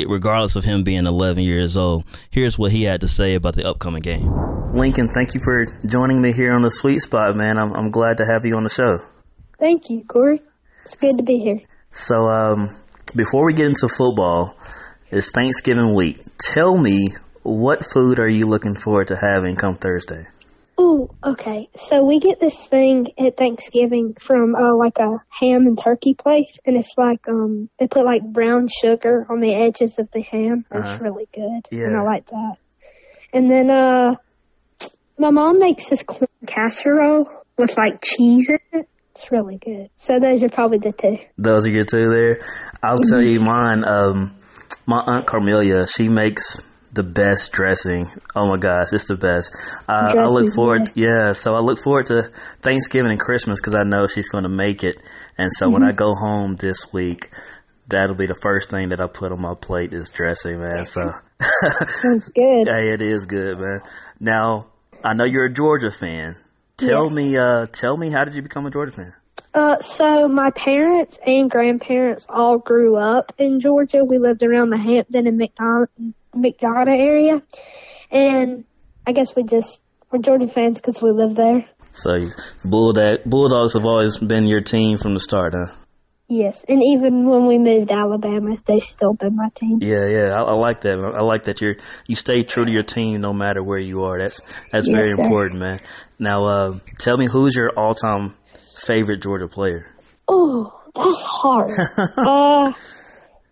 [0.00, 2.04] regardless of him being 11 years old.
[2.30, 4.30] Here's what he had to say about the upcoming game.
[4.72, 7.56] Lincoln, thank you for joining me here on the Sweet Spot, man.
[7.56, 8.98] I'm, I'm glad to have you on the show.
[9.58, 10.42] Thank you, Corey.
[10.84, 11.60] It's good to be here.
[11.92, 12.68] So, um,
[13.16, 14.56] before we get into football,
[15.10, 16.20] it's Thanksgiving week.
[16.38, 17.08] Tell me,
[17.42, 20.26] what food are you looking forward to having come Thursday?
[20.80, 21.68] Oh, okay.
[21.76, 26.58] So we get this thing at Thanksgiving from uh, like a ham and turkey place,
[26.64, 30.64] and it's like um they put like brown sugar on the edges of the ham.
[30.70, 30.98] It's Uh-huh.
[31.02, 32.56] really good, and I like that.
[33.32, 34.14] And then uh,
[35.18, 38.88] my mom makes this corn casserole with like cheese in it.
[39.16, 39.90] It's really good.
[39.96, 41.18] So those are probably the two.
[41.36, 42.38] Those are your two there.
[42.84, 43.84] I'll tell you mine.
[43.84, 44.36] Um,
[44.86, 46.62] my aunt Carmelia, she makes
[46.98, 48.06] the best dressing.
[48.34, 49.54] Oh my gosh, it's the best.
[49.88, 51.32] Uh, I look forward, yeah.
[51.32, 52.30] So I look forward to
[52.60, 54.96] Thanksgiving and Christmas because I know she's going to make it.
[55.38, 57.30] And so when I go home this week,
[57.88, 60.84] that'll be the first thing that I put on my plate is dressing, man.
[60.84, 61.10] So
[62.02, 62.68] Sounds good.
[62.68, 63.80] Hey, it is good, man.
[64.20, 64.66] Now,
[65.04, 66.34] I know you're a Georgia fan.
[66.76, 67.14] Tell Yes.
[67.14, 69.12] me, uh, tell me, how did you become a Georgia fan?
[69.54, 74.04] Uh, so my parents and grandparents all grew up in Georgia.
[74.04, 75.86] We lived around the Hampton and McDonough,
[76.38, 77.42] McDonough area,
[78.10, 78.64] and
[79.06, 79.80] I guess we just
[80.10, 81.68] we're Georgia fans because we live there.
[81.92, 82.20] So,
[82.64, 85.74] Bulldog, Bulldogs have always been your team from the start, huh?
[86.30, 89.78] Yes, and even when we moved to Alabama, they've still been my team.
[89.80, 90.98] Yeah, yeah, I, I like that.
[90.98, 91.76] I like that you're
[92.06, 94.18] you stay true to your team no matter where you are.
[94.18, 95.22] That's that's Yes, very sir.
[95.22, 95.80] important, man.
[96.18, 98.34] Now, uh, tell me who's your all time
[98.76, 99.86] favorite Georgia player?
[100.28, 101.70] Oh, that's hard.
[102.18, 102.72] uh,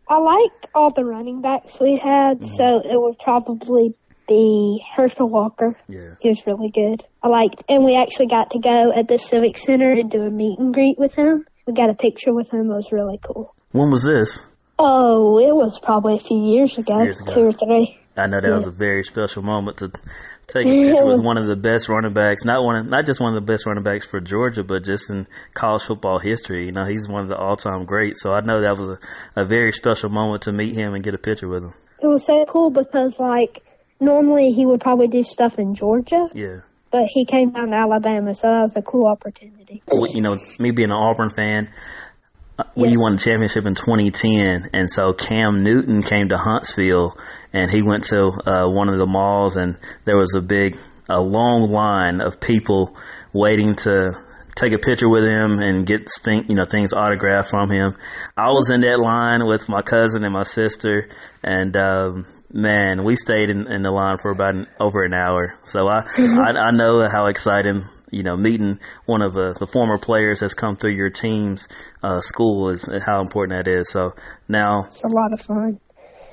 [0.08, 2.46] I like all the running backs we had, mm-hmm.
[2.46, 3.94] so it would probably
[4.28, 5.76] be Herschel Walker.
[5.88, 6.14] Yeah.
[6.20, 7.04] He was really good.
[7.22, 10.30] I liked, and we actually got to go at the Civic Center and do a
[10.30, 11.46] meet and greet with him.
[11.66, 12.70] We got a picture with him.
[12.70, 13.54] It was really cool.
[13.72, 14.44] When was this?
[14.78, 17.34] Oh, it was probably a few years ago, Years ago.
[17.34, 17.98] two or three.
[18.18, 19.88] I know that was a very special moment to
[20.46, 22.44] take a picture with one of the best running backs.
[22.44, 25.10] Not one, of, not just one of the best running backs for Georgia, but just
[25.10, 26.64] in college football history.
[26.66, 28.22] You know, he's one of the all-time greats.
[28.22, 28.98] So I know that was
[29.36, 31.74] a, a very special moment to meet him and get a picture with him.
[32.02, 33.62] It was so cool because, like,
[34.00, 36.60] normally he would probably do stuff in Georgia, Yeah.
[36.90, 39.82] but he came down to Alabama, so that was a cool opportunity.
[39.88, 41.70] Well, you know, me being an Auburn fan,
[42.74, 47.16] when you won the championship in 2010, and so Cam Newton came to Huntsville,
[47.52, 50.76] and he went to uh, one of the malls, and there was a big,
[51.08, 52.96] a long line of people
[53.32, 54.12] waiting to
[54.54, 57.94] take a picture with him and get thing, you know, things autographed from him.
[58.36, 61.08] I was in that line with my cousin and my sister,
[61.42, 65.54] and um, man, we stayed in, in the line for about an, over an hour.
[65.64, 69.98] So I, I, I know how exciting you know, meeting one of uh, the former
[69.98, 71.68] players that's come through your team's
[72.02, 73.90] uh, school is how important that is.
[73.90, 74.12] So
[74.48, 75.80] now It's a lot of fun.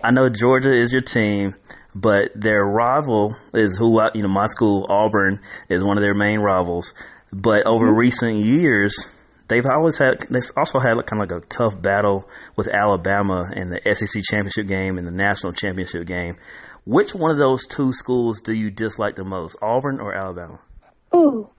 [0.03, 1.55] I know Georgia is your team,
[1.95, 6.13] but their rival is who I, you know, my school, Auburn, is one of their
[6.13, 6.93] main rivals.
[7.31, 9.09] But over recent years,
[9.47, 13.69] they've always had, they've also had kind of like a tough battle with Alabama in
[13.69, 16.35] the SEC championship game and the national championship game.
[16.85, 20.59] Which one of those two schools do you dislike the most, Auburn or Alabama?
[21.15, 21.49] Ooh,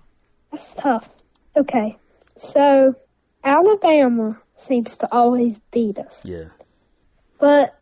[0.55, 1.09] that's tough.
[1.57, 1.97] Okay,
[2.39, 2.95] so
[3.43, 6.49] Alabama seems to always beat us, Yeah.
[7.39, 7.79] but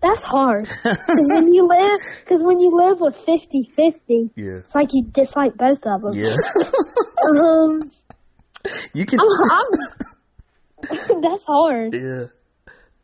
[0.00, 0.68] that's hard.
[0.82, 4.58] Because when you live, because when you live with 50-50, Yeah.
[4.64, 6.14] it's like you dislike both of them.
[6.14, 6.34] Yeah.
[7.42, 7.80] um,
[8.94, 9.18] You can.
[9.20, 9.70] I'm,
[11.10, 11.94] I'm, that's hard.
[11.94, 12.24] Yeah.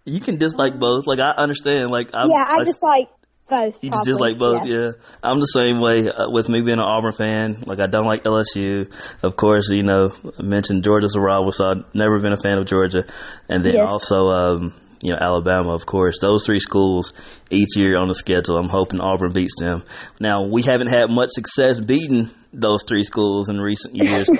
[0.05, 1.07] You can dislike both.
[1.07, 1.91] Like I understand.
[1.91, 3.09] Like I, yeah, I just like
[3.49, 3.79] both.
[3.83, 4.77] You just like both, yeah.
[4.77, 4.91] yeah.
[5.23, 7.63] I'm the same way uh, with me being an Auburn fan.
[7.67, 8.93] Like I don't like LSU.
[9.23, 12.59] Of course, you know, I mentioned Georgia's a rival, so I've never been a fan
[12.59, 13.05] of Georgia.
[13.49, 13.89] And then Yes.
[13.91, 16.19] also, um, you know, Alabama, of course.
[16.21, 17.13] Those three schools
[17.51, 18.57] each year on the schedule.
[18.59, 19.83] I'm hoping Auburn beats them.
[20.21, 24.27] Now we haven't had much success beating those three schools in recent years.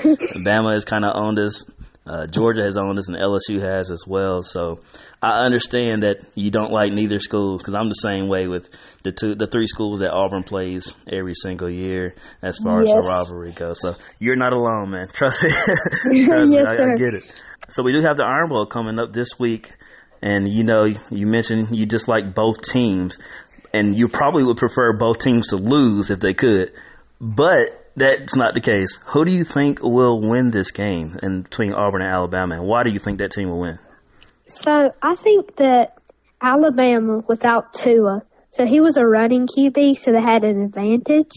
[0.43, 1.63] Bama has kind of owned us.
[2.05, 4.41] Uh, Georgia has owned us, and LSU has as well.
[4.41, 4.79] So
[5.21, 8.69] I understand that you don't like neither school because I'm the same way with
[9.03, 12.97] the two, the three schools that Auburn plays every single year as far as the
[12.97, 13.07] Yes.
[13.07, 13.79] rivalry goes.
[13.81, 15.07] So you're not alone, man.
[15.13, 15.49] Trust me.
[16.25, 17.23] Trust me, I, I get it.
[17.69, 19.71] So we do have the Iron Bowl coming up this week,
[20.21, 23.17] and you know, you mentioned you dislike both teams,
[23.73, 26.71] and you probably would prefer both teams to lose if they could,
[27.19, 28.99] but that's not the case.
[29.07, 32.83] Who do you think will win this game in between Auburn and Alabama, and why
[32.83, 33.79] do you think that team will win?
[34.47, 35.97] So I think that
[36.41, 41.33] Alabama without Tua, so he was a running QB, so they had an advantage.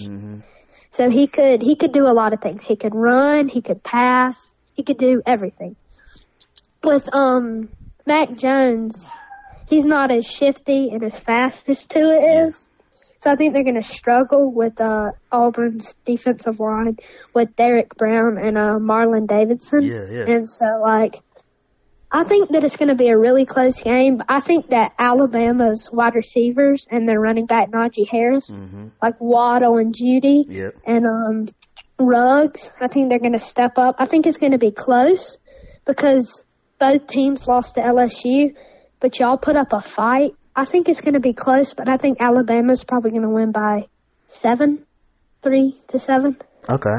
[0.92, 2.64] So he could he could do a lot of things.
[2.64, 5.76] He could run, he could pass, he could do everything.
[6.82, 7.68] With um
[8.06, 9.08] Mac Jones,
[9.68, 12.68] he's not as shifty and as fast as Tua is.
[13.20, 16.96] So I think they're going to struggle with uh, Auburn's defensive line
[17.34, 19.82] with Derrick Brown and uh, Marlon Davidson.
[19.82, 20.24] Yeah, yeah.
[20.26, 21.16] And so like
[22.12, 24.16] I think that it's going to be a really close game.
[24.16, 28.50] But I think that Alabama's wide receivers and their running back Najee Harris,
[29.00, 30.74] like Waddle and Jeudy, Yep.
[30.84, 31.48] and um,
[31.98, 33.96] Ruggs, I think they're going to step up.
[33.98, 35.38] I think it's going to be close
[35.86, 36.44] because
[36.80, 38.54] both teams lost to LSU,
[38.98, 40.34] but y'all put up a fight.
[40.56, 43.52] I think it's going to be close, but I think Alabama's probably going to win
[43.52, 43.86] by
[44.26, 44.84] seven,
[45.42, 46.36] three to seven.
[46.68, 46.96] Okay.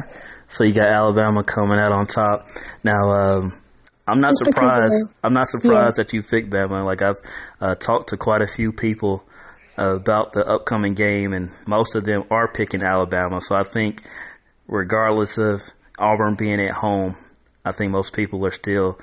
[0.48, 2.48] So you got Alabama coming out on top.
[2.84, 3.54] Now, um,
[4.08, 5.06] I'm not Just because of surprised.
[5.24, 6.84] I'm not surprised that you picked Bama.
[6.84, 7.22] Like I've
[7.60, 9.24] uh, talked to quite a few people
[9.78, 13.42] uh, about the upcoming game, and most of them are picking Alabama.
[13.42, 14.02] So I think,
[14.68, 15.62] regardless of
[16.00, 17.16] Auburn being at home,
[17.64, 19.00] I think most people are still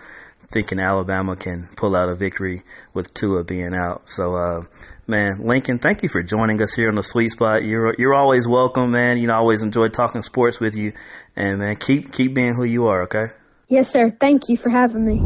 [0.50, 2.62] thinking Alabama can pull out a victory
[2.94, 4.10] with Tua being out.
[4.10, 4.62] So, uh,
[5.06, 7.62] man, Lincoln, thank you for joining us here on the Sweet Spot.
[7.62, 9.18] You're you're always welcome, man.
[9.18, 10.92] You know, I always enjoy talking sports with you,
[11.36, 13.02] and man, keep keep being who you are.
[13.04, 13.26] Okay.
[13.68, 14.10] Yes, sir.
[14.10, 15.18] Thank you for having me.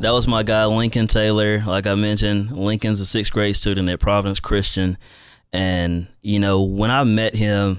[0.00, 1.58] That was my guy, Lincoln Taylor.
[1.58, 4.96] Like I mentioned, Lincoln's a sixth grade student at Providence Christian.
[5.52, 7.78] And, you know, when I met him,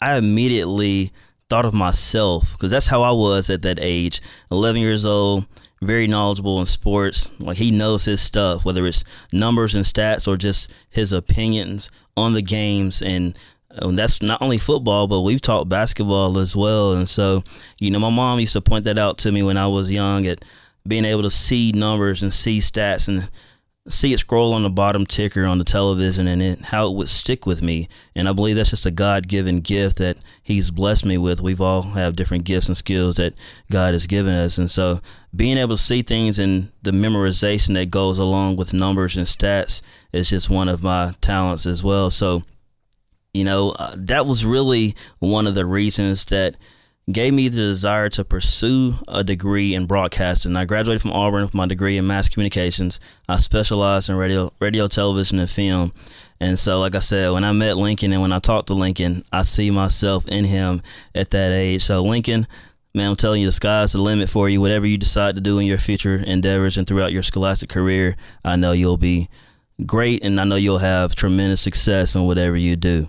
[0.00, 1.12] I immediately
[1.48, 5.46] thought of myself because that's how I was at that age 11 years old,
[5.80, 7.30] very knowledgeable in sports.
[7.40, 9.02] Like he knows his stuff, whether it's
[9.32, 13.00] numbers and stats or just his opinions on the games.
[13.00, 13.36] And,
[13.82, 16.94] and that's not only football, but we've taught basketball as well.
[16.94, 17.42] And so,
[17.78, 20.26] you know, my mom used to point that out to me when I was young
[20.26, 20.44] at
[20.86, 23.28] being able to see numbers and see stats and
[23.88, 27.08] see it scroll on the bottom ticker on the television and it, how it would
[27.08, 27.88] stick with me.
[28.14, 31.40] And I believe that's just a God given gift that He's blessed me with.
[31.40, 33.34] We've all have different gifts and skills that
[33.70, 34.58] God has given us.
[34.58, 35.00] And so
[35.34, 39.82] being able to see things and the memorization that goes along with numbers and stats
[40.12, 42.10] is just one of my talents as well.
[42.10, 42.42] So,
[43.36, 46.56] you know, uh, that was really one of the reasons that
[47.12, 50.56] gave me the desire to pursue a degree in broadcasting.
[50.56, 52.98] I graduated from Auburn with my degree in mass communications.
[53.28, 55.92] I specialized in radio, radio, television, and film.
[56.40, 59.22] And so, like I said, when I met Lincoln and when I talked to Lincoln,
[59.32, 60.82] I see myself in him
[61.14, 61.82] at that age.
[61.82, 62.46] So, Lincoln,
[62.94, 64.60] man, I'm telling you, the sky's the limit for you.
[64.60, 68.56] Whatever you decide to do in your future endeavors and throughout your scholastic career, I
[68.56, 69.28] know you'll be
[69.84, 73.08] great and I know you'll have tremendous success in whatever you do.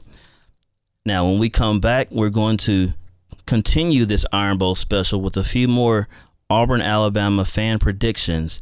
[1.07, 2.89] Now, when we come back, we're going to
[3.45, 6.09] continue this Iron Bowl special with a few more
[6.49, 8.59] Auburn, Alabama fan predictions.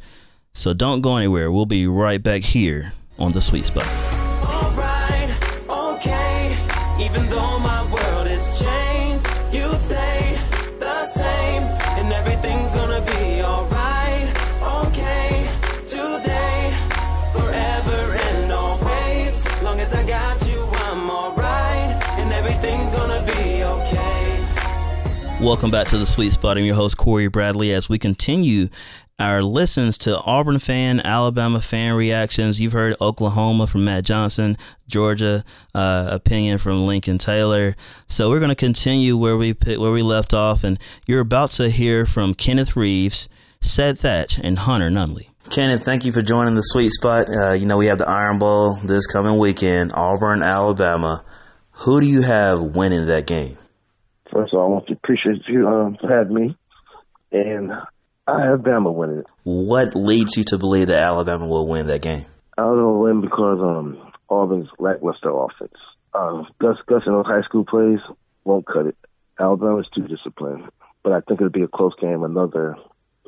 [0.54, 1.50] So don't go anywhere.
[1.50, 3.82] We'll be right back here on the Sweet Spot.
[25.40, 26.56] Welcome back to the Sweet Spot.
[26.56, 28.68] I'm your host, Corey Bradley, as we continue
[29.18, 32.58] our listens to Auburn fan, Alabama fan reactions.
[32.58, 34.56] You've heard Oklahoma from Matt Johnson,
[34.88, 37.76] Georgia uh, opinion from Lincoln Taylor.
[38.08, 41.68] So we're going to continue where we where we left off, and you're about to
[41.68, 43.28] hear from Kenneth Reeves,
[43.60, 45.28] Ced Thatch, and Hunter Nunley.
[45.50, 47.28] Kenneth, thank you for joining the Sweet Spot.
[47.28, 51.24] Uh, you know we have the Iron Bowl this coming weekend, Auburn, Alabama.
[51.72, 53.58] Who do you have winning that game?
[54.32, 56.56] First of all, I want to appreciate you um, for having me.
[57.32, 57.72] And
[58.26, 59.26] I have Bama winning it.
[59.44, 62.24] What leads you to believe that Alabama will win that game?
[62.58, 65.76] I don't win because um, Auburn's lackluster offense.
[66.14, 67.98] Uh, Gus Gus in those high school plays
[68.44, 68.96] won't cut it.
[69.38, 70.64] Alabama's too disciplined.
[71.02, 72.76] But I think it'll be a close game, another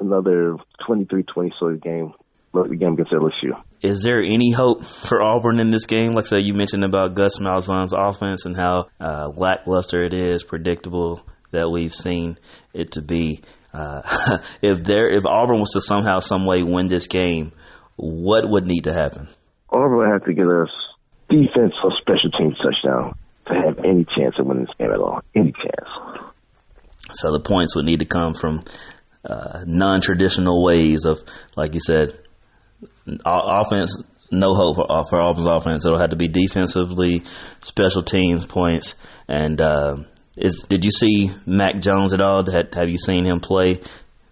[0.00, 0.56] another
[0.88, 2.12] 23-20 sort of game
[2.52, 3.60] the game against LSU.
[3.80, 6.12] Is there any hope for Auburn in this game?
[6.12, 10.42] Like I said, you mentioned about Gus Malzahn's offense and how uh, lackluster it is,
[10.42, 12.38] predictable that we've seen
[12.72, 13.40] it to be.
[13.72, 14.02] Uh,
[14.62, 17.52] if there, if Auburn was to somehow, some way win this game,
[17.96, 19.28] what would need to happen?
[19.70, 20.66] Auburn would have to get a
[21.28, 23.14] defense or special teams touchdown
[23.46, 25.20] to have any chance of winning this game at all.
[25.34, 26.28] Any chance.
[27.12, 28.62] So the points would need to come from
[29.24, 31.22] uh, non-traditional ways of,
[31.56, 32.18] like you said,
[33.24, 35.86] offense, no hope for, uh, for Auburn's offense.
[35.86, 37.22] It'll have to be defensively,
[37.60, 38.94] special teams points,
[39.26, 39.96] and uh,
[40.36, 42.44] is did you see Mac Jones at all?
[42.46, 43.80] Have you seen him play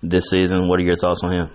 [0.02, 0.68] this season?
[0.68, 1.50] What are your thoughts on him?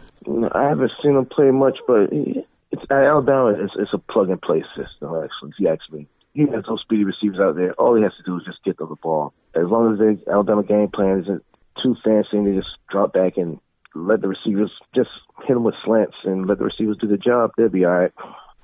[0.54, 3.54] I haven't seen him play much, but it's Alabama.
[3.58, 5.16] It's, it's a plug and play system.
[5.16, 7.74] Actually, he has those speedy receivers out there.
[7.74, 9.34] All he has to do is just get the ball.
[9.56, 11.44] As long as the Alabama game plan isn't
[11.82, 13.60] too fancy, and they just drop back and
[13.96, 15.10] let the receivers just
[15.48, 18.12] hit them with slants and let the receivers do the job, they'll be all right.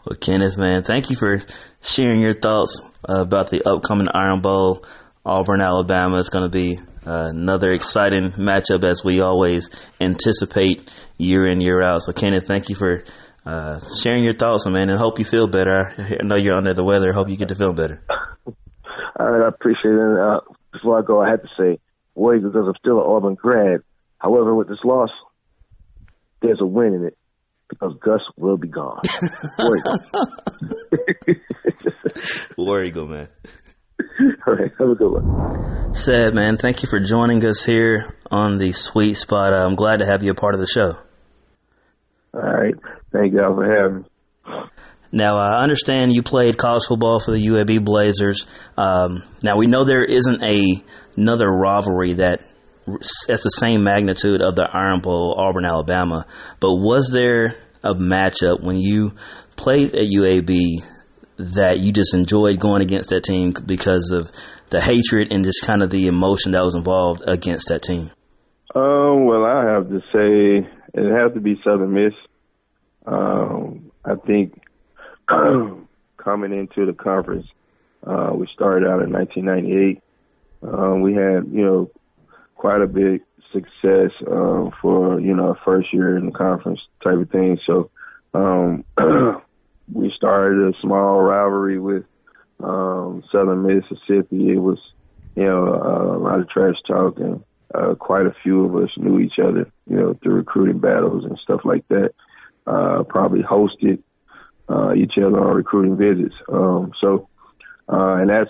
[0.06, 1.42] Well, Kenneth, man, thank you for
[1.82, 4.86] sharing your thoughts uh, about the upcoming Iron Bowl.
[5.26, 9.70] Auburn, Alabama is going to be uh, another exciting matchup as we always
[10.00, 12.04] anticipate year in, year out.
[12.04, 13.04] So, Kenneth, thank you for
[13.46, 15.94] uh, sharing your thoughts, man, and hope you feel better.
[15.98, 17.12] I know you're under the weather.
[17.12, 18.02] Hope you get to feel better.
[18.46, 20.20] all right, I appreciate it.
[20.20, 20.40] Uh,
[20.72, 21.80] before I go, I have to say,
[22.16, 23.82] Wade, because I'm still an Auburn grad,
[24.20, 25.10] However, with this loss,
[26.42, 27.18] there's a win in it
[27.70, 29.02] because Gus will be gone.
[29.60, 30.00] War Eagle.
[32.58, 33.28] War Eagle, man.
[34.48, 35.94] All right, have a good one.
[35.94, 39.54] Sad man, thank you for joining us here on the Sweet Spot.
[39.54, 40.94] I'm glad to have you a part of the show.
[42.34, 42.76] All right,
[43.12, 44.04] thank y'all for having me.
[45.12, 48.46] Now, I understand you played college football for the UAB Blazers.
[48.78, 50.84] Um, now, we know there isn't a
[51.16, 52.42] another rivalry that
[53.28, 56.26] that's the same magnitude of the Iron Bowl, Auburn, Alabama.
[56.60, 59.12] But was there a matchup when you
[59.56, 60.84] played at UAB
[61.38, 64.32] that you just enjoyed going against that team because of
[64.70, 68.10] the hatred and just kind of the emotion that was involved against that team?
[68.74, 72.14] Um, well, I have to say it has to be Southern Miss.
[73.06, 74.62] Um, I think
[75.28, 77.48] coming into the conference,
[78.06, 80.02] uh, we started out in 1998.
[80.64, 81.92] Um, we had, you know,
[82.58, 83.22] quite a big
[83.54, 87.58] success uh, for you know first year in the conference type of thing.
[87.66, 87.90] So
[88.34, 88.84] um,
[89.94, 92.04] we started a small rivalry with
[92.62, 94.52] um, Southern Mississippi.
[94.52, 94.80] It was
[95.36, 97.44] you know uh, a lot of trash talk and
[97.74, 101.38] uh, quite a few of us knew each other, you know, through recruiting battles and
[101.44, 102.12] stuff like that.
[102.66, 104.02] Uh, probably hosted
[104.70, 106.36] uh, each other on recruiting visits.
[106.52, 107.30] Um, so,
[107.92, 108.50] uh, and that's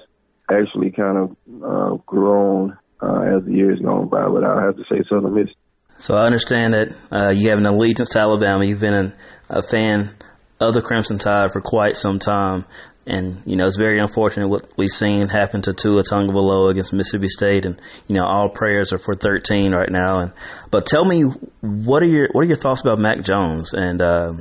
[0.49, 4.27] actually kind of uh, grown uh, as the years gone by.
[4.27, 5.49] But I have to say Southern Miss.
[5.99, 8.65] So I understand that uh, you have an allegiance to Alabama.
[8.65, 9.13] You've been an,
[9.49, 10.09] a fan
[10.59, 12.65] of the Crimson Tide for quite some time.
[13.07, 17.29] And, you know, it's very unfortunate what we've seen happen to Tua Tagovailoa against Mississippi
[17.29, 17.65] State.
[17.65, 20.19] And, you know, all prayers are for 13 right now.
[20.19, 20.33] And,
[20.71, 21.23] but tell me,
[21.61, 23.73] what are your, what are your thoughts about Mac Jones?
[23.73, 24.33] And, uh,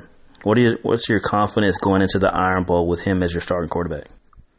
[0.43, 3.41] what are your, what's your confidence going into the Iron Bowl with him as your
[3.41, 4.09] starting quarterback?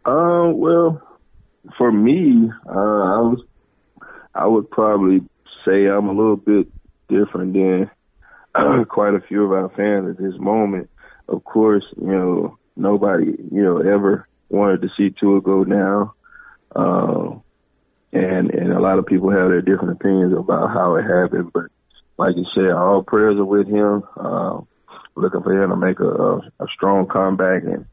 [0.06, 1.02] Uh, well,
[1.78, 3.44] for me, uh, I was,
[4.38, 5.22] I would probably
[5.66, 6.68] say I'm a little bit
[7.10, 7.90] different than
[8.86, 10.90] quite a few of our fans at this moment.
[11.28, 16.12] Of course, you know, nobody, you know, ever wanted to see Tua go down.
[16.76, 17.40] Uh,
[18.14, 21.52] and and a lot of people have their different opinions about how it happened.
[21.54, 21.66] But
[22.18, 24.04] like you said, all prayers are with him.
[24.16, 24.62] Uh,
[25.16, 27.86] looking for him to make a, a, a strong comeback and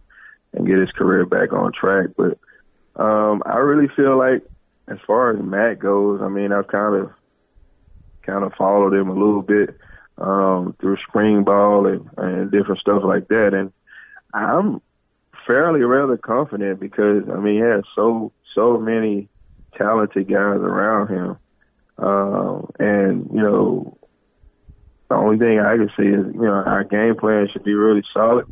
[0.52, 2.10] and get his career back on track.
[2.16, 2.38] But
[3.00, 4.42] um, I really feel like,
[4.88, 7.10] as far as Matt goes, I mean, I've kind of
[8.22, 9.78] kind of followed him a little bit
[10.18, 13.72] um, through spring ball and, and different stuff like that, and
[14.32, 14.80] I'm
[15.46, 19.28] fairly rather confident because I mean he has so so many
[19.76, 21.36] talented guys around him,
[21.98, 23.98] uh, and you know
[25.08, 28.04] the only thing I can say is you know our game plan should be really
[28.12, 28.46] solid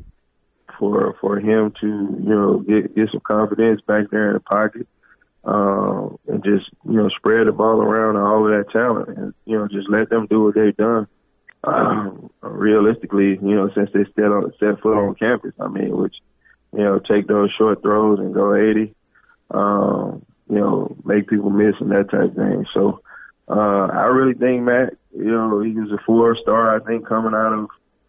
[0.78, 4.87] for for him to you know get get some confidence back there in the pocket.
[5.45, 9.59] Uh, and just you know spread the ball around all of that talent, and you
[9.59, 11.09] know just let them do what they've done
[11.64, 16.14] um, realistically, you know, since they set on set foot on campus, I mean, which
[16.72, 18.95] you know, take those short throws and go 80,
[19.51, 22.66] um, you know, make people miss and that type of thing.
[22.72, 23.01] So,
[23.49, 27.34] uh, I really think Matt, you know, he was a four star, I think, coming
[27.34, 27.64] out of,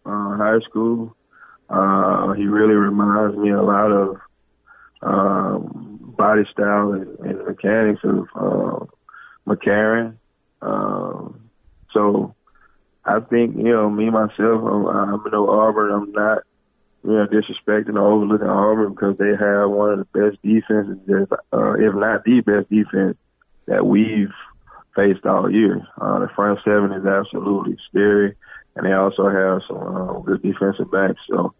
[0.06, 1.14] uh, high school.
[1.68, 4.16] Uh, he really reminds me a lot of,
[5.02, 8.84] um, body style and, and mechanics of, uh,
[9.46, 10.16] McCarron.
[10.62, 11.50] Um,
[11.92, 12.34] so,
[13.04, 15.92] I think, you know, me myself, I'm, I'm no Auburn.
[15.92, 16.38] I'm not,
[17.04, 21.72] you know, disrespecting or overlooking Auburn because they have one of the best defenses, uh,
[21.74, 23.18] if not the best defense
[23.66, 24.32] that we've
[24.96, 25.86] faced all year.
[26.00, 28.34] Uh, the front seven is absolutely scary,
[28.74, 31.20] and they also have some uh, good defensive backs.
[31.28, 31.52] So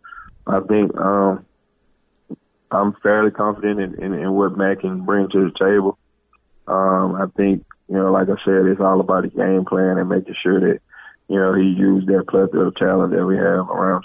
[0.46, 1.44] I think um,
[2.74, 5.98] I'm fairly confident in, in, in what Matt can bring to the table.
[6.66, 10.08] Um, I think, you know, like I said, it's all about the game plan and
[10.08, 10.80] making sure that–
[11.26, 14.04] you know, he used that plethora of talent that we have around.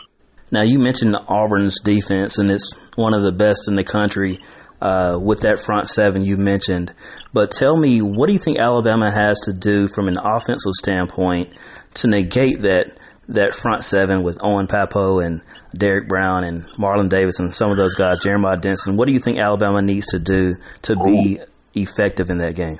[0.52, 4.40] Now, you mentioned the Auburn's defense, and it's one of the best in the country
[4.82, 6.94] uh, with that front seven you mentioned.
[7.34, 11.54] But tell me, what do you think Alabama has to do from an offensive standpoint
[11.96, 12.98] to negate that
[13.30, 15.42] that front seven with Owen Pappoe and
[15.74, 18.98] Derrick Brown and Marlon Davis and some of those guys, Jeremiah Dinson.
[18.98, 21.40] What do you think Alabama needs to do to be
[21.74, 22.80] effective in that game?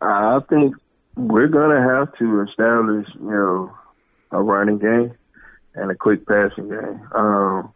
[0.00, 0.74] I think
[1.16, 3.72] we're gonna have to establish, you know,
[4.32, 5.14] a running game
[5.74, 7.08] and a quick passing game.
[7.14, 7.72] Um,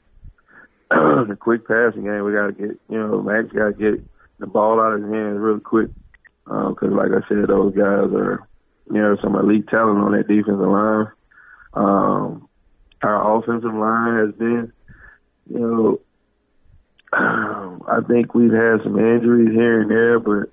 [1.29, 4.05] the quick passing game, we got to get, you know, Max got to get
[4.39, 5.89] the ball out of his hands really quick
[6.45, 8.47] because, um, like I said, those guys are,
[8.91, 11.07] you know, some elite talent on that defensive line.
[11.75, 12.49] Um,
[13.03, 14.73] our offensive line has been,
[15.51, 16.01] you know,
[17.13, 20.51] I think we've had some injuries here and there, but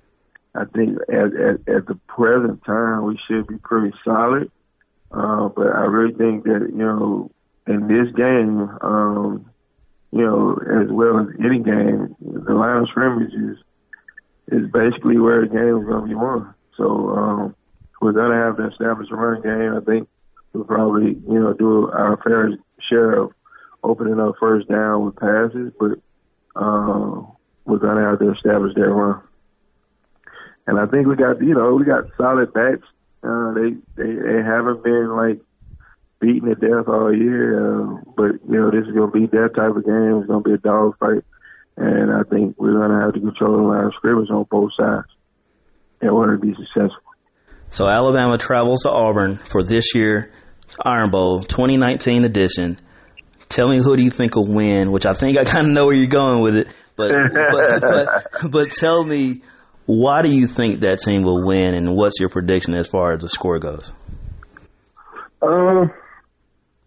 [0.54, 4.50] I think at, at, at the present time we should be pretty solid.
[5.10, 7.30] Uh, but I really think that, you know,
[7.66, 9.46] in this game, um,
[10.10, 13.58] you know, as well as any game, the line of scrimmage is,
[14.48, 16.54] is basically where the game is going to be won.
[16.76, 17.56] So, um,
[18.00, 19.76] we're going to have to establish a running game.
[19.76, 20.08] I think
[20.52, 22.50] we'll probably, you know, do our fair
[22.88, 23.32] share of
[23.82, 25.98] opening up first down with passes, but,
[26.54, 27.22] uh,
[27.64, 29.22] we're going to have to establish that run
[30.66, 32.86] and I think we got you know we got solid backs.
[33.22, 35.40] Uh, they they they haven't been like
[36.20, 39.74] beaten to death all year, uh, but you know this is gonna be that type
[39.76, 40.18] of game.
[40.18, 41.24] It's gonna be a dog fight,
[41.76, 45.08] and I think we're gonna have to control the line of scrimmage on both sides
[46.00, 47.02] in order to be successful.
[47.70, 50.26] So Alabama travels to Auburn for this year's
[50.84, 52.78] Iron Bowl 2019 edition.
[53.48, 54.92] Tell me who do you think will win?
[54.92, 57.80] Which I think I kind of know where you're going with it, but but,
[58.42, 59.42] but, but tell me
[59.86, 63.20] Why do you think that team will win, and what's your prediction as far as
[63.20, 63.92] the score goes?
[65.42, 65.90] Um,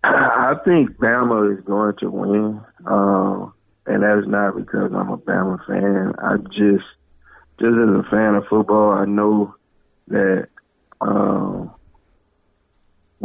[0.04, 3.54] I think Bama is going to win, um,
[3.86, 6.14] and that is not because I'm a Bama fan.
[6.18, 6.86] I just,
[7.60, 9.56] just as a fan of football, I know
[10.08, 10.48] that
[11.02, 11.72] um,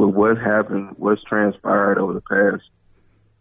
[0.01, 2.63] with what happened, what's transpired over the past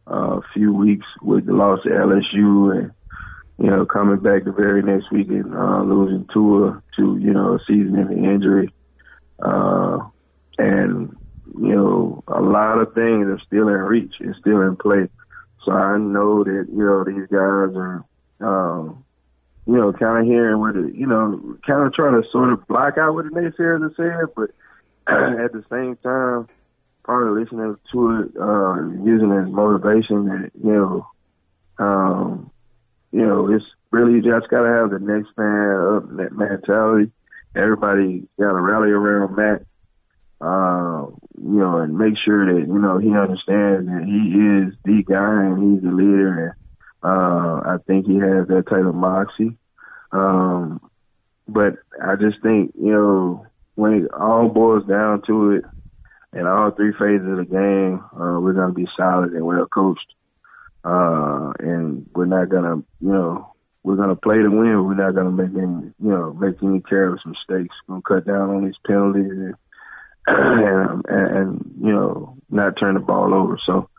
[0.08, 2.92] uh, few weeks with the loss of LSU and
[3.58, 7.56] you know coming back the very next week and uh, losing Tua to you know
[7.56, 8.74] a season-ending injury,
[9.40, 10.00] uh,
[10.58, 11.16] and
[11.60, 15.08] you know a lot of things are still in reach and still in play.
[15.66, 18.06] So I know that you know these guys are.
[18.42, 19.04] Um,
[19.68, 22.66] you know, kind of hearing what it, you know, kind of trying to sort of
[22.68, 24.50] block out what the naysayers are saying, but
[25.44, 26.48] at the same time,
[27.04, 31.08] probably listening to it, uh, using it as motivation that, you know,
[31.80, 32.52] um,
[33.12, 37.12] you know, it's really you just gotta have the next man up that mentality.
[37.56, 39.66] Everybody gotta rally around Matt,
[40.42, 41.08] uh,
[41.42, 45.46] you know, and make sure that, you know, he understands that he is the guy
[45.46, 46.54] and he's the leader and
[47.02, 49.58] uh, I think he has that type of moxie.
[50.12, 50.82] Um,
[51.48, 53.48] but I just think, you know,
[53.80, 55.64] when it all boils down to it,
[56.34, 59.66] in all three phases of the game, uh, we're going to be solid and well
[59.68, 60.14] coached.
[60.84, 63.54] Uh, and we're not going to, you know,
[63.84, 64.86] we're going to play to win.
[64.86, 67.74] We're not going to make any, you know, make any careless mistakes.
[67.88, 69.56] We're going to cut down on these penalties and,
[70.28, 73.58] and, and, you know, not turn the ball over.
[73.66, 73.90] So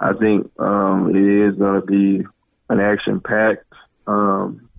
[0.00, 2.26] I think, um, it is going to be
[2.70, 3.70] an action packed,
[4.06, 4.70] um,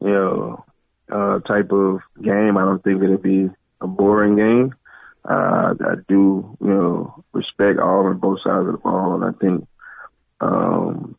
[0.00, 0.64] you know,
[1.10, 2.58] uh, type of game.
[2.58, 3.48] I don't think it'll be
[3.80, 4.74] a boring game.
[5.24, 9.38] Uh, I do, you know, respect all on both sides of the ball, and I
[9.38, 9.68] think,
[10.40, 11.16] um,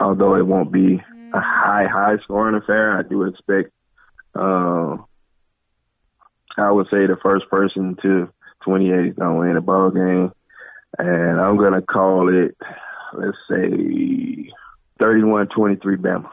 [0.00, 1.00] although it won't be
[1.32, 3.70] a high, high scoring affair, I do expect,
[4.34, 4.96] uh,
[6.56, 8.28] I would say the first person to
[8.64, 10.32] 28 is gonna win the ball game,
[10.98, 12.56] and I'm gonna call it,
[13.12, 14.50] let's say,
[15.00, 16.30] 31-23 Bama.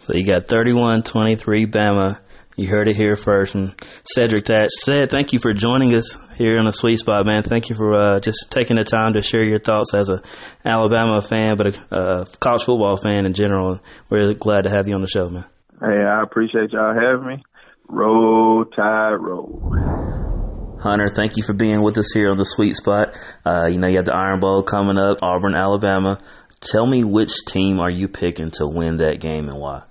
[0.00, 2.20] So you got 31-23 Bama.
[2.56, 3.54] You heard it here first.
[3.54, 3.74] And
[4.14, 7.42] Cedric Thatch said, thank you for joining us here on the Sweet Spot, man.
[7.42, 10.22] Thank you for uh, just taking the time to share your thoughts as a
[10.64, 13.80] Alabama fan, but a uh, college football fan in general.
[14.10, 15.44] We're glad to have you on the show, man.
[15.80, 17.42] Hey, I appreciate y'all having me.
[17.88, 20.78] Roll Tide Roll.
[20.80, 23.16] Hunter, thank you for being with us here on the Sweet Spot.
[23.44, 26.18] Uh, you know, you have the Iron Bowl coming up, Auburn, Alabama.
[26.60, 29.82] Tell me which team are you picking to win that game and why?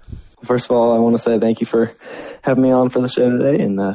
[0.43, 1.93] First of all, I want to say thank you for
[2.41, 3.93] having me on for the show today, and uh,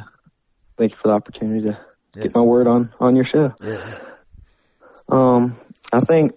[0.77, 1.79] thank you for the opportunity to
[2.15, 2.23] yeah.
[2.23, 3.53] get my word on on your show.
[3.63, 3.99] Yeah.
[5.09, 5.59] Um,
[5.93, 6.33] I think,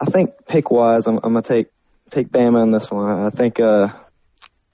[0.00, 1.66] I think pick wise, I'm, I'm gonna take
[2.10, 3.24] take Bama in this one.
[3.24, 3.88] I think, uh,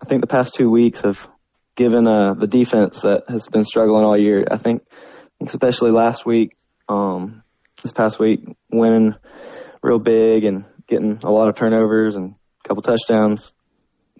[0.00, 1.28] I think the past two weeks have
[1.76, 4.44] given uh, the defense that has been struggling all year.
[4.50, 4.82] I think,
[5.40, 6.56] especially last week,
[6.88, 7.42] um,
[7.82, 9.14] this past week, winning
[9.82, 12.34] real big and getting a lot of turnovers and
[12.64, 13.54] a couple touchdowns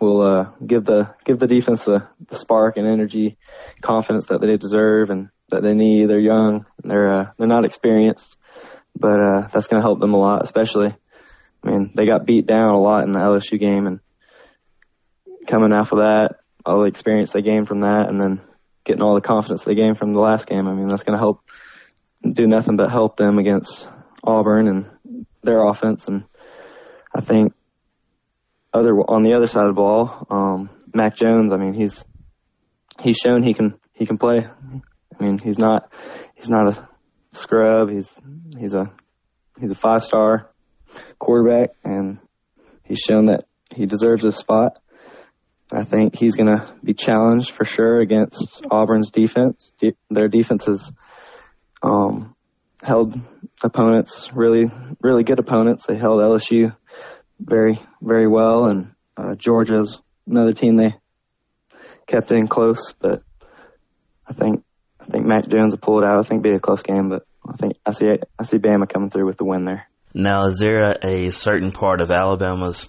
[0.01, 3.37] will uh, give the give the defense the, the spark and energy,
[3.81, 6.09] confidence that they deserve and that they need.
[6.09, 8.37] They're young, they're uh, they're not experienced,
[8.99, 10.45] but uh, that's going to help them a lot.
[10.45, 10.95] Especially,
[11.63, 14.01] I mean, they got beat down a lot in the LSU game, and
[15.47, 18.41] coming off of that, all the experience they gained from that, and then
[18.85, 20.67] getting all the confidence they gained from the last game.
[20.67, 21.43] I mean, that's going to help
[22.23, 23.89] do nothing but help them against
[24.25, 26.09] Auburn and their offense.
[26.09, 26.25] And
[27.15, 27.55] I think
[28.73, 31.53] other on the other side of the ball, um, Mac Jones.
[31.53, 32.05] I mean, he's
[33.03, 34.39] he's shown he can he can play.
[34.39, 35.93] I mean, he's not
[36.35, 36.89] he's not a
[37.33, 37.91] scrub.
[37.91, 38.19] He's
[38.59, 38.91] he's a
[39.61, 40.51] he's a five star
[41.19, 42.19] quarterback, and
[42.85, 44.79] he's shown that he deserves his spot.
[45.71, 49.75] I think he's going to be challenged for sure against Auburn's defense.
[49.79, 50.93] De- their defense has
[51.83, 52.35] um,
[52.83, 53.21] held
[53.63, 54.71] opponents really,
[55.03, 55.85] really good opponents.
[55.87, 56.75] They held LSU
[57.41, 58.67] very, very well.
[58.67, 60.95] And uh, Georgia's another team they
[62.07, 63.23] kept in close, but
[64.27, 64.65] I think
[65.01, 66.19] I think Mac Jones will pull it out.
[66.19, 68.07] I think it'll be a close game, but I think I see
[68.39, 69.89] I see Bama coming through with the win there.
[70.15, 72.89] Now, is there a, a certain part of Alabama's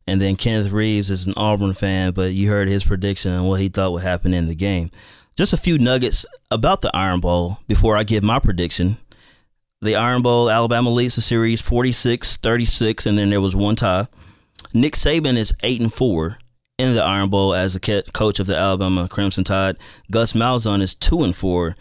[0.07, 3.59] And then Kenneth Reeves is an Auburn fan, but you heard his prediction and what
[3.59, 4.89] he thought would happen in the game.
[5.35, 8.97] Just a few nuggets about the Iron Bowl before I give my prediction.
[9.81, 14.07] The Iron Bowl, Alabama leads the series 46 36, and then there was one tie.
[14.73, 16.37] Nick Saban is 8 and 4
[16.77, 19.77] in the Iron Bowl as the coach of the Alabama Crimson Tide.
[20.11, 21.75] Gus Malzahn is 2 and 4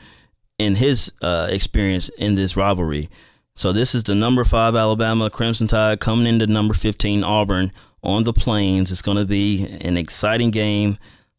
[0.58, 3.08] in his uh, experience in this rivalry.
[3.56, 7.72] So this is the number 5 Alabama Crimson Tide coming into number 15 Auburn
[8.02, 8.92] on the plains.
[8.92, 10.96] It's going to be an exciting game.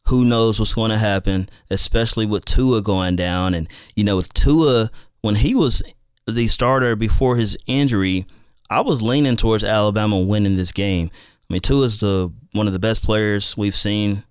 [0.08, 3.54] Who knows what's going to happen, especially with Tua going down.
[3.54, 5.82] And, you know, with Tua, when he was
[6.26, 8.26] the starter before his injury,
[8.68, 11.10] I was leaning towards Alabama winning this game.
[11.48, 14.24] I mean, Tua is the one of the best players we've seen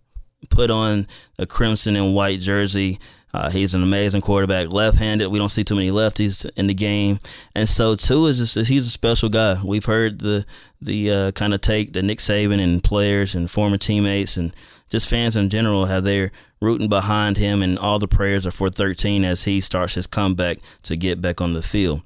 [0.49, 1.07] put on
[1.39, 2.99] a crimson and white jersey.
[3.33, 5.27] Uh, he's an amazing quarterback, left-handed.
[5.27, 7.19] We don't see too many lefties in the game,
[7.53, 9.57] and so Tua is just, he's a special guy.
[9.63, 10.45] We've heard the
[10.81, 14.53] the uh, kind of take that Nick Saban and players and former teammates and
[14.95, 16.31] just fans in general have they're
[16.61, 20.59] rooting behind him, and all the prayers are for 13 as he starts his comeback
[20.83, 22.01] to get back on the field.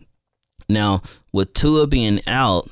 [0.68, 1.02] Now,
[1.32, 2.68] with Tua being out,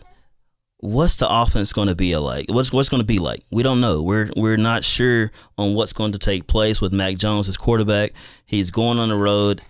[0.77, 2.47] what's the offense going to be like?
[2.49, 3.43] What's what's going to be like?
[3.51, 4.01] We don't know.
[4.01, 8.13] We're we're not sure on what's going to take place with Mac Jones as quarterback.
[8.47, 9.61] He's going on the road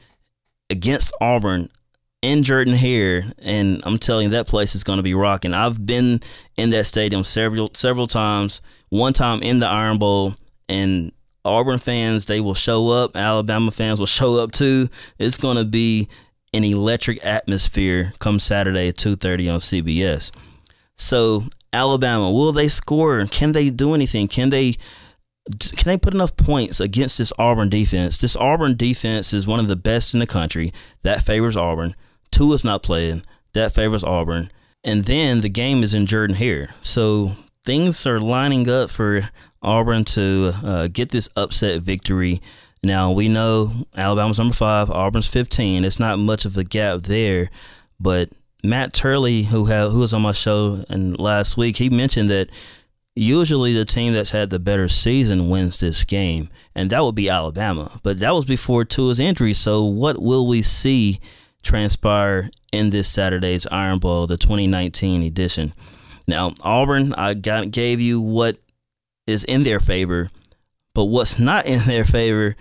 [0.69, 1.69] against Auburn
[2.21, 5.53] in Jordan Hare, and I'm telling you that place is going to be rocking.
[5.53, 6.19] I've been
[6.55, 8.61] in that stadium several several times.
[8.89, 10.33] One time in the Iron Bowl,
[10.67, 11.11] and
[11.45, 13.15] Auburn fans they will show up.
[13.15, 14.89] Alabama fans will show up too.
[15.19, 16.07] It's going to be
[16.53, 20.31] an electric atmosphere come Saturday at 2:30 on CBS.
[20.95, 23.23] So Alabama, will they score?
[23.27, 24.27] Can they do anything?
[24.27, 24.77] Can they
[25.59, 28.17] can they put enough points against this Auburn defense?
[28.17, 30.73] This Auburn defense is one of the best in the country.
[31.03, 31.95] That favors Auburn.
[32.37, 33.23] Tua's not playing.
[33.53, 34.51] That favors Auburn.
[34.83, 36.69] And then the game is in Jordan Hare.
[36.81, 37.31] So
[37.65, 39.21] things are lining up for
[39.63, 42.39] Auburn to uh, get this upset victory.
[42.83, 45.83] Now we know Alabama's number five, Auburn's 15.
[45.83, 47.49] It's not much of a gap there,
[47.99, 48.29] but
[48.63, 52.51] Matt Turley, who had, who was on my show and last week, he mentioned that
[53.15, 57.29] usually the team that's had the better season wins this game, and that would be
[57.29, 57.99] Alabama.
[58.03, 59.53] But that was before Tua's injury.
[59.53, 61.19] So what will we see
[61.67, 65.73] transpire in this Saturday's Iron Bowl, the 2019 edition?
[66.27, 68.57] Now Auburn, I got gave you what
[69.27, 70.29] is in their favor,
[70.93, 72.55] but what's not in their favor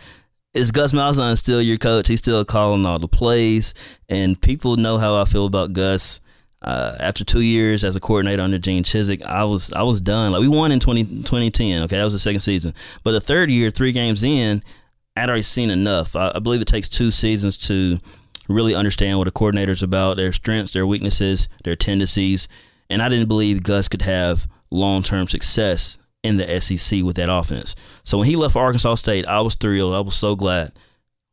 [0.57, 2.09] is Gus Malzahn still your coach?
[2.09, 3.74] He's still calling all the plays,
[4.09, 6.20] and people know how I feel about Gus.
[6.62, 10.33] Uh, after two years as a coordinator under Gene Chizik, I was I was done.
[10.33, 11.83] Like we won in 20, 2010.
[11.83, 12.74] Okay, that was the second season.
[13.05, 14.62] But the third year, three games in,
[15.16, 16.16] I'd already seen enough.
[16.16, 17.99] I, I believe it takes two seasons to
[18.48, 22.48] really understand what a coordinator's about, their strengths, their weaknesses, their tendencies.
[22.89, 27.31] And I didn't believe Gus could have long term success in the SEC with that
[27.31, 27.74] offense.
[28.02, 29.94] So when he left Arkansas State, I was thrilled.
[29.94, 30.73] I was so glad.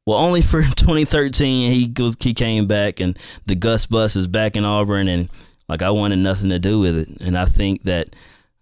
[0.06, 4.65] Well, only for 2013 he he came back and the Gus bus is back in
[4.65, 5.30] Auburn and
[5.69, 7.22] like I wanted nothing to do with it.
[7.22, 8.15] And I think that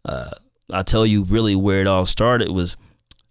[0.06, 0.32] uh,
[0.72, 2.78] I tell you really where it all started was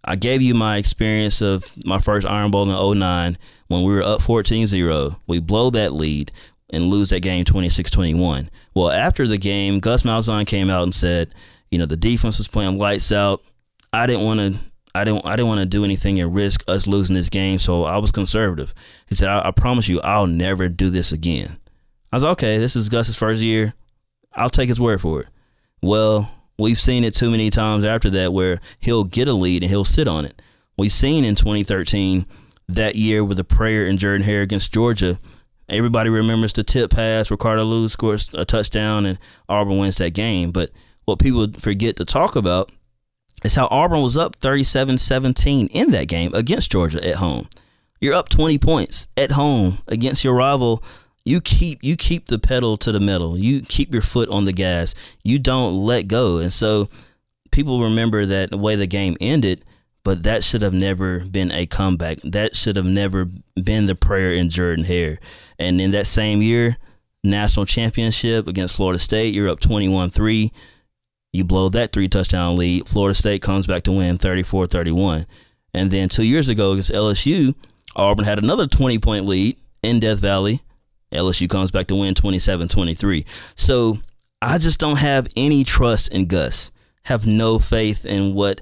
[0.03, 3.37] I gave you my experience of my first Iron Bowl in 09
[3.67, 5.19] when we were up 14-0.
[5.27, 6.31] We blow that lead
[6.69, 8.49] and lose that game 26-21.
[8.73, 11.33] Well, after the game, Gus Malzahn came out and said,
[11.69, 13.41] you know, the defense was playing lights out.
[13.93, 14.59] I didn't want to.
[14.93, 15.25] I didn't.
[15.25, 18.11] I didn't want to do anything and risk us losing this game, so I was
[18.11, 18.73] conservative.
[19.07, 21.57] He said, I, "I promise you, I'll never do this again."
[22.11, 22.57] I was okay.
[22.57, 23.73] This is Gus's first year
[24.33, 25.27] I'll take his word for it.
[25.81, 26.29] Well,
[26.61, 29.85] we've seen it too many times after that where he'll get a lead and he'll
[29.85, 30.41] sit on it.
[30.77, 32.25] We've seen in 2013
[32.69, 35.19] that year with the prayer in Jordan Hare against Georgia.
[35.67, 39.17] Everybody remembers the tip pass Ricardo Louis scores a touchdown and
[39.49, 40.51] Auburn wins that game.
[40.51, 40.71] But
[41.05, 42.71] what people forget to talk about
[43.43, 47.47] is how Auburn was up 37 17 in that game against Georgia at home.
[47.99, 50.83] You're up 20 points at home against your rival.
[51.23, 53.37] You keep you keep the pedal to the metal.
[53.37, 54.95] You keep your foot on the gas.
[55.23, 56.37] You don't let go.
[56.37, 56.87] And so
[57.51, 59.63] people remember that the way the game ended,
[60.03, 62.19] but that should have never been a comeback.
[62.23, 63.27] That should have never
[63.61, 65.19] been the prayer in Jordan Hare.
[65.59, 66.77] And in that same year,
[67.23, 70.51] national championship against Florida State, you're up 21 3.
[71.33, 72.89] You blow that three touchdown lead.
[72.89, 75.25] Florida State comes back to win 34 31.
[75.73, 77.55] And then two years ago against LSU,
[77.95, 80.61] Auburn had another 20 point lead in Death Valley.
[81.11, 83.25] LSU comes back to win 27 23.
[83.55, 83.95] So
[84.41, 86.71] I just don't have any trust in Gus.
[87.03, 88.61] Have no faith in what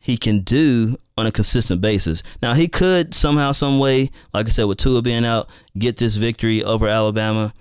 [0.00, 2.22] he can do on a consistent basis.
[2.40, 6.16] Now he could somehow, some way, like I said, with Tua being out, get this
[6.16, 7.52] victory over Alabama.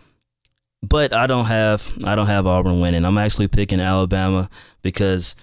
[0.83, 3.03] But I don't have I don't have Auburn winning.
[3.03, 4.47] I'm actually picking Alabama
[4.83, 5.35] because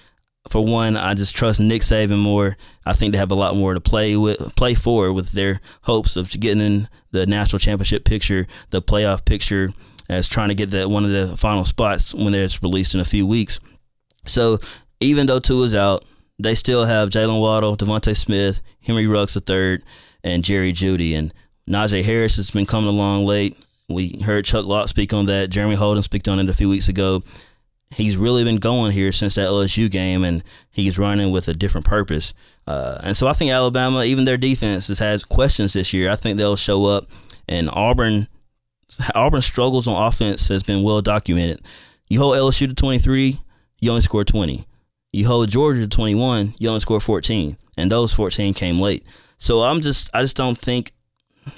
[0.49, 2.57] for one, I just trust Nick Saban more.
[2.85, 6.16] I think they have a lot more to play with, play for with their hopes
[6.16, 9.71] of getting in the national championship picture, the playoff picture,
[10.09, 13.05] as trying to get that one of the final spots when it's released in a
[13.05, 13.59] few weeks.
[14.27, 14.59] So
[15.01, 16.05] even though two is out,
[16.39, 19.79] they still have Jaylen Waddle, DeVonta Smith, Henry Ruggs III,
[20.23, 21.33] and Jerry Jeudy, And
[21.69, 23.57] Najee Harris has been coming along late.
[23.89, 25.51] We heard Chuck Locke speak on that.
[25.51, 27.23] Jeremy Holden speak on it a few weeks ago.
[27.90, 31.86] He's really been going here since that LSU game, and he's running with a different
[31.86, 32.35] purpose.
[32.66, 36.11] Uh, and so I think Alabama, even their defense, has had questions this year.
[36.11, 37.06] I think they'll show up.
[37.48, 38.27] And Auburn,
[39.15, 41.65] Auburn's struggles on offense has been well documented.
[42.09, 43.39] You hold LSU to 23,
[43.81, 44.66] you only score 20.
[45.12, 49.05] You hold Georgia to 21, you only score 14, and those 14 came late.
[49.39, 50.93] So I'm just, I just don't think,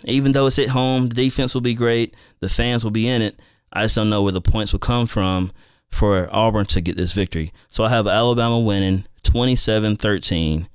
[0.05, 3.23] even though it's at home, the defense will be great, the fans will be in
[3.23, 3.40] it.
[3.73, 5.53] I just don't know where the points will come from
[5.91, 7.53] for Auburn to get this victory.
[7.69, 10.69] So I have Alabama winning 27 13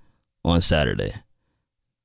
[0.43, 1.13] on Saturday.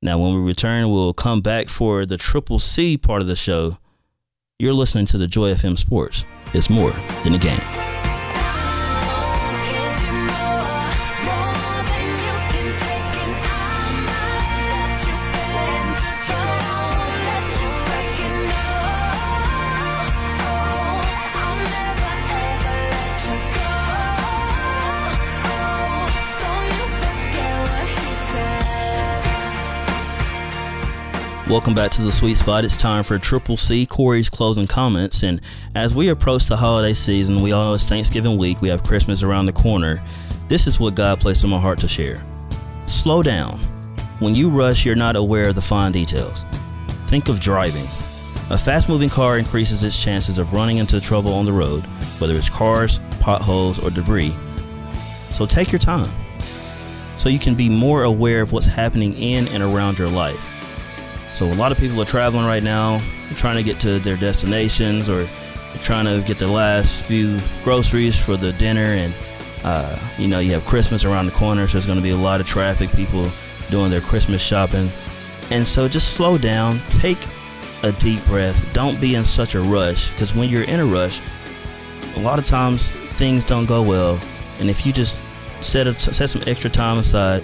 [0.03, 3.79] Now, when we return, we'll come back for the Triple C part of the show.
[4.59, 6.25] You're listening to the Joy FM Sports.
[6.55, 6.93] It's more
[7.25, 7.86] than a game.
[31.49, 32.65] Welcome back to the sweet spot.
[32.65, 35.23] It's time for Triple C Corey's closing comments.
[35.23, 35.41] And
[35.77, 39.23] as we approach the holiday season, we all know it's Thanksgiving week, we have Christmas
[39.23, 40.03] around the corner.
[40.49, 42.21] This is what God placed in my heart to share.
[42.87, 43.59] Slow down.
[44.19, 46.45] When you rush, you're not aware of the fine details.
[47.07, 47.85] Think of driving.
[48.51, 51.87] A fast moving car increases its chances of running into trouble on the road,
[52.19, 54.35] whether it's cars, potholes, or debris.
[55.31, 56.11] So take your time
[57.19, 60.56] so you can be more aware of what's happening in and around your life.
[61.37, 62.99] So a lot of people are traveling right now,
[63.35, 65.29] trying to get to their destinations or
[65.83, 68.81] trying to get the last few groceries for the dinner.
[68.81, 69.15] And
[69.63, 72.17] uh, you know, you have Christmas around the corner, so there's going to be a
[72.17, 72.91] lot of traffic.
[72.93, 73.29] People
[73.69, 74.89] doing their Christmas shopping,
[75.51, 77.19] and so just slow down, take
[77.83, 78.73] a deep breath.
[78.73, 81.21] Don't be in such a rush because when you're in a rush,
[82.17, 84.19] a lot of times things don't go well.
[84.59, 85.23] And if you just
[85.61, 87.43] set a, set some extra time aside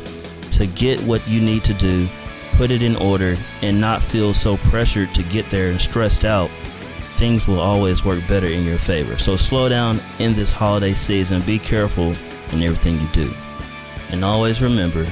[0.53, 2.09] to get what you need to do
[2.53, 6.49] put it in order, and not feel so pressured to get there and stressed out,
[7.17, 9.19] things will always work better in your favor.
[9.19, 11.43] So slow down in this holiday season.
[11.43, 12.15] Be careful
[12.53, 13.33] in everything you do.
[14.11, 15.07] And always remember,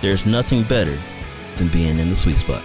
[0.00, 0.96] there's nothing better
[1.56, 2.62] than being in the sweet spot.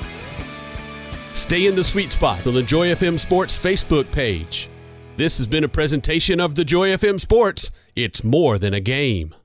[1.34, 4.70] Stay in the sweet spot on the Joy FM Sports Facebook page.
[5.16, 7.72] This has been a presentation of the Joy FM Sports.
[7.96, 9.36] It's more than a game.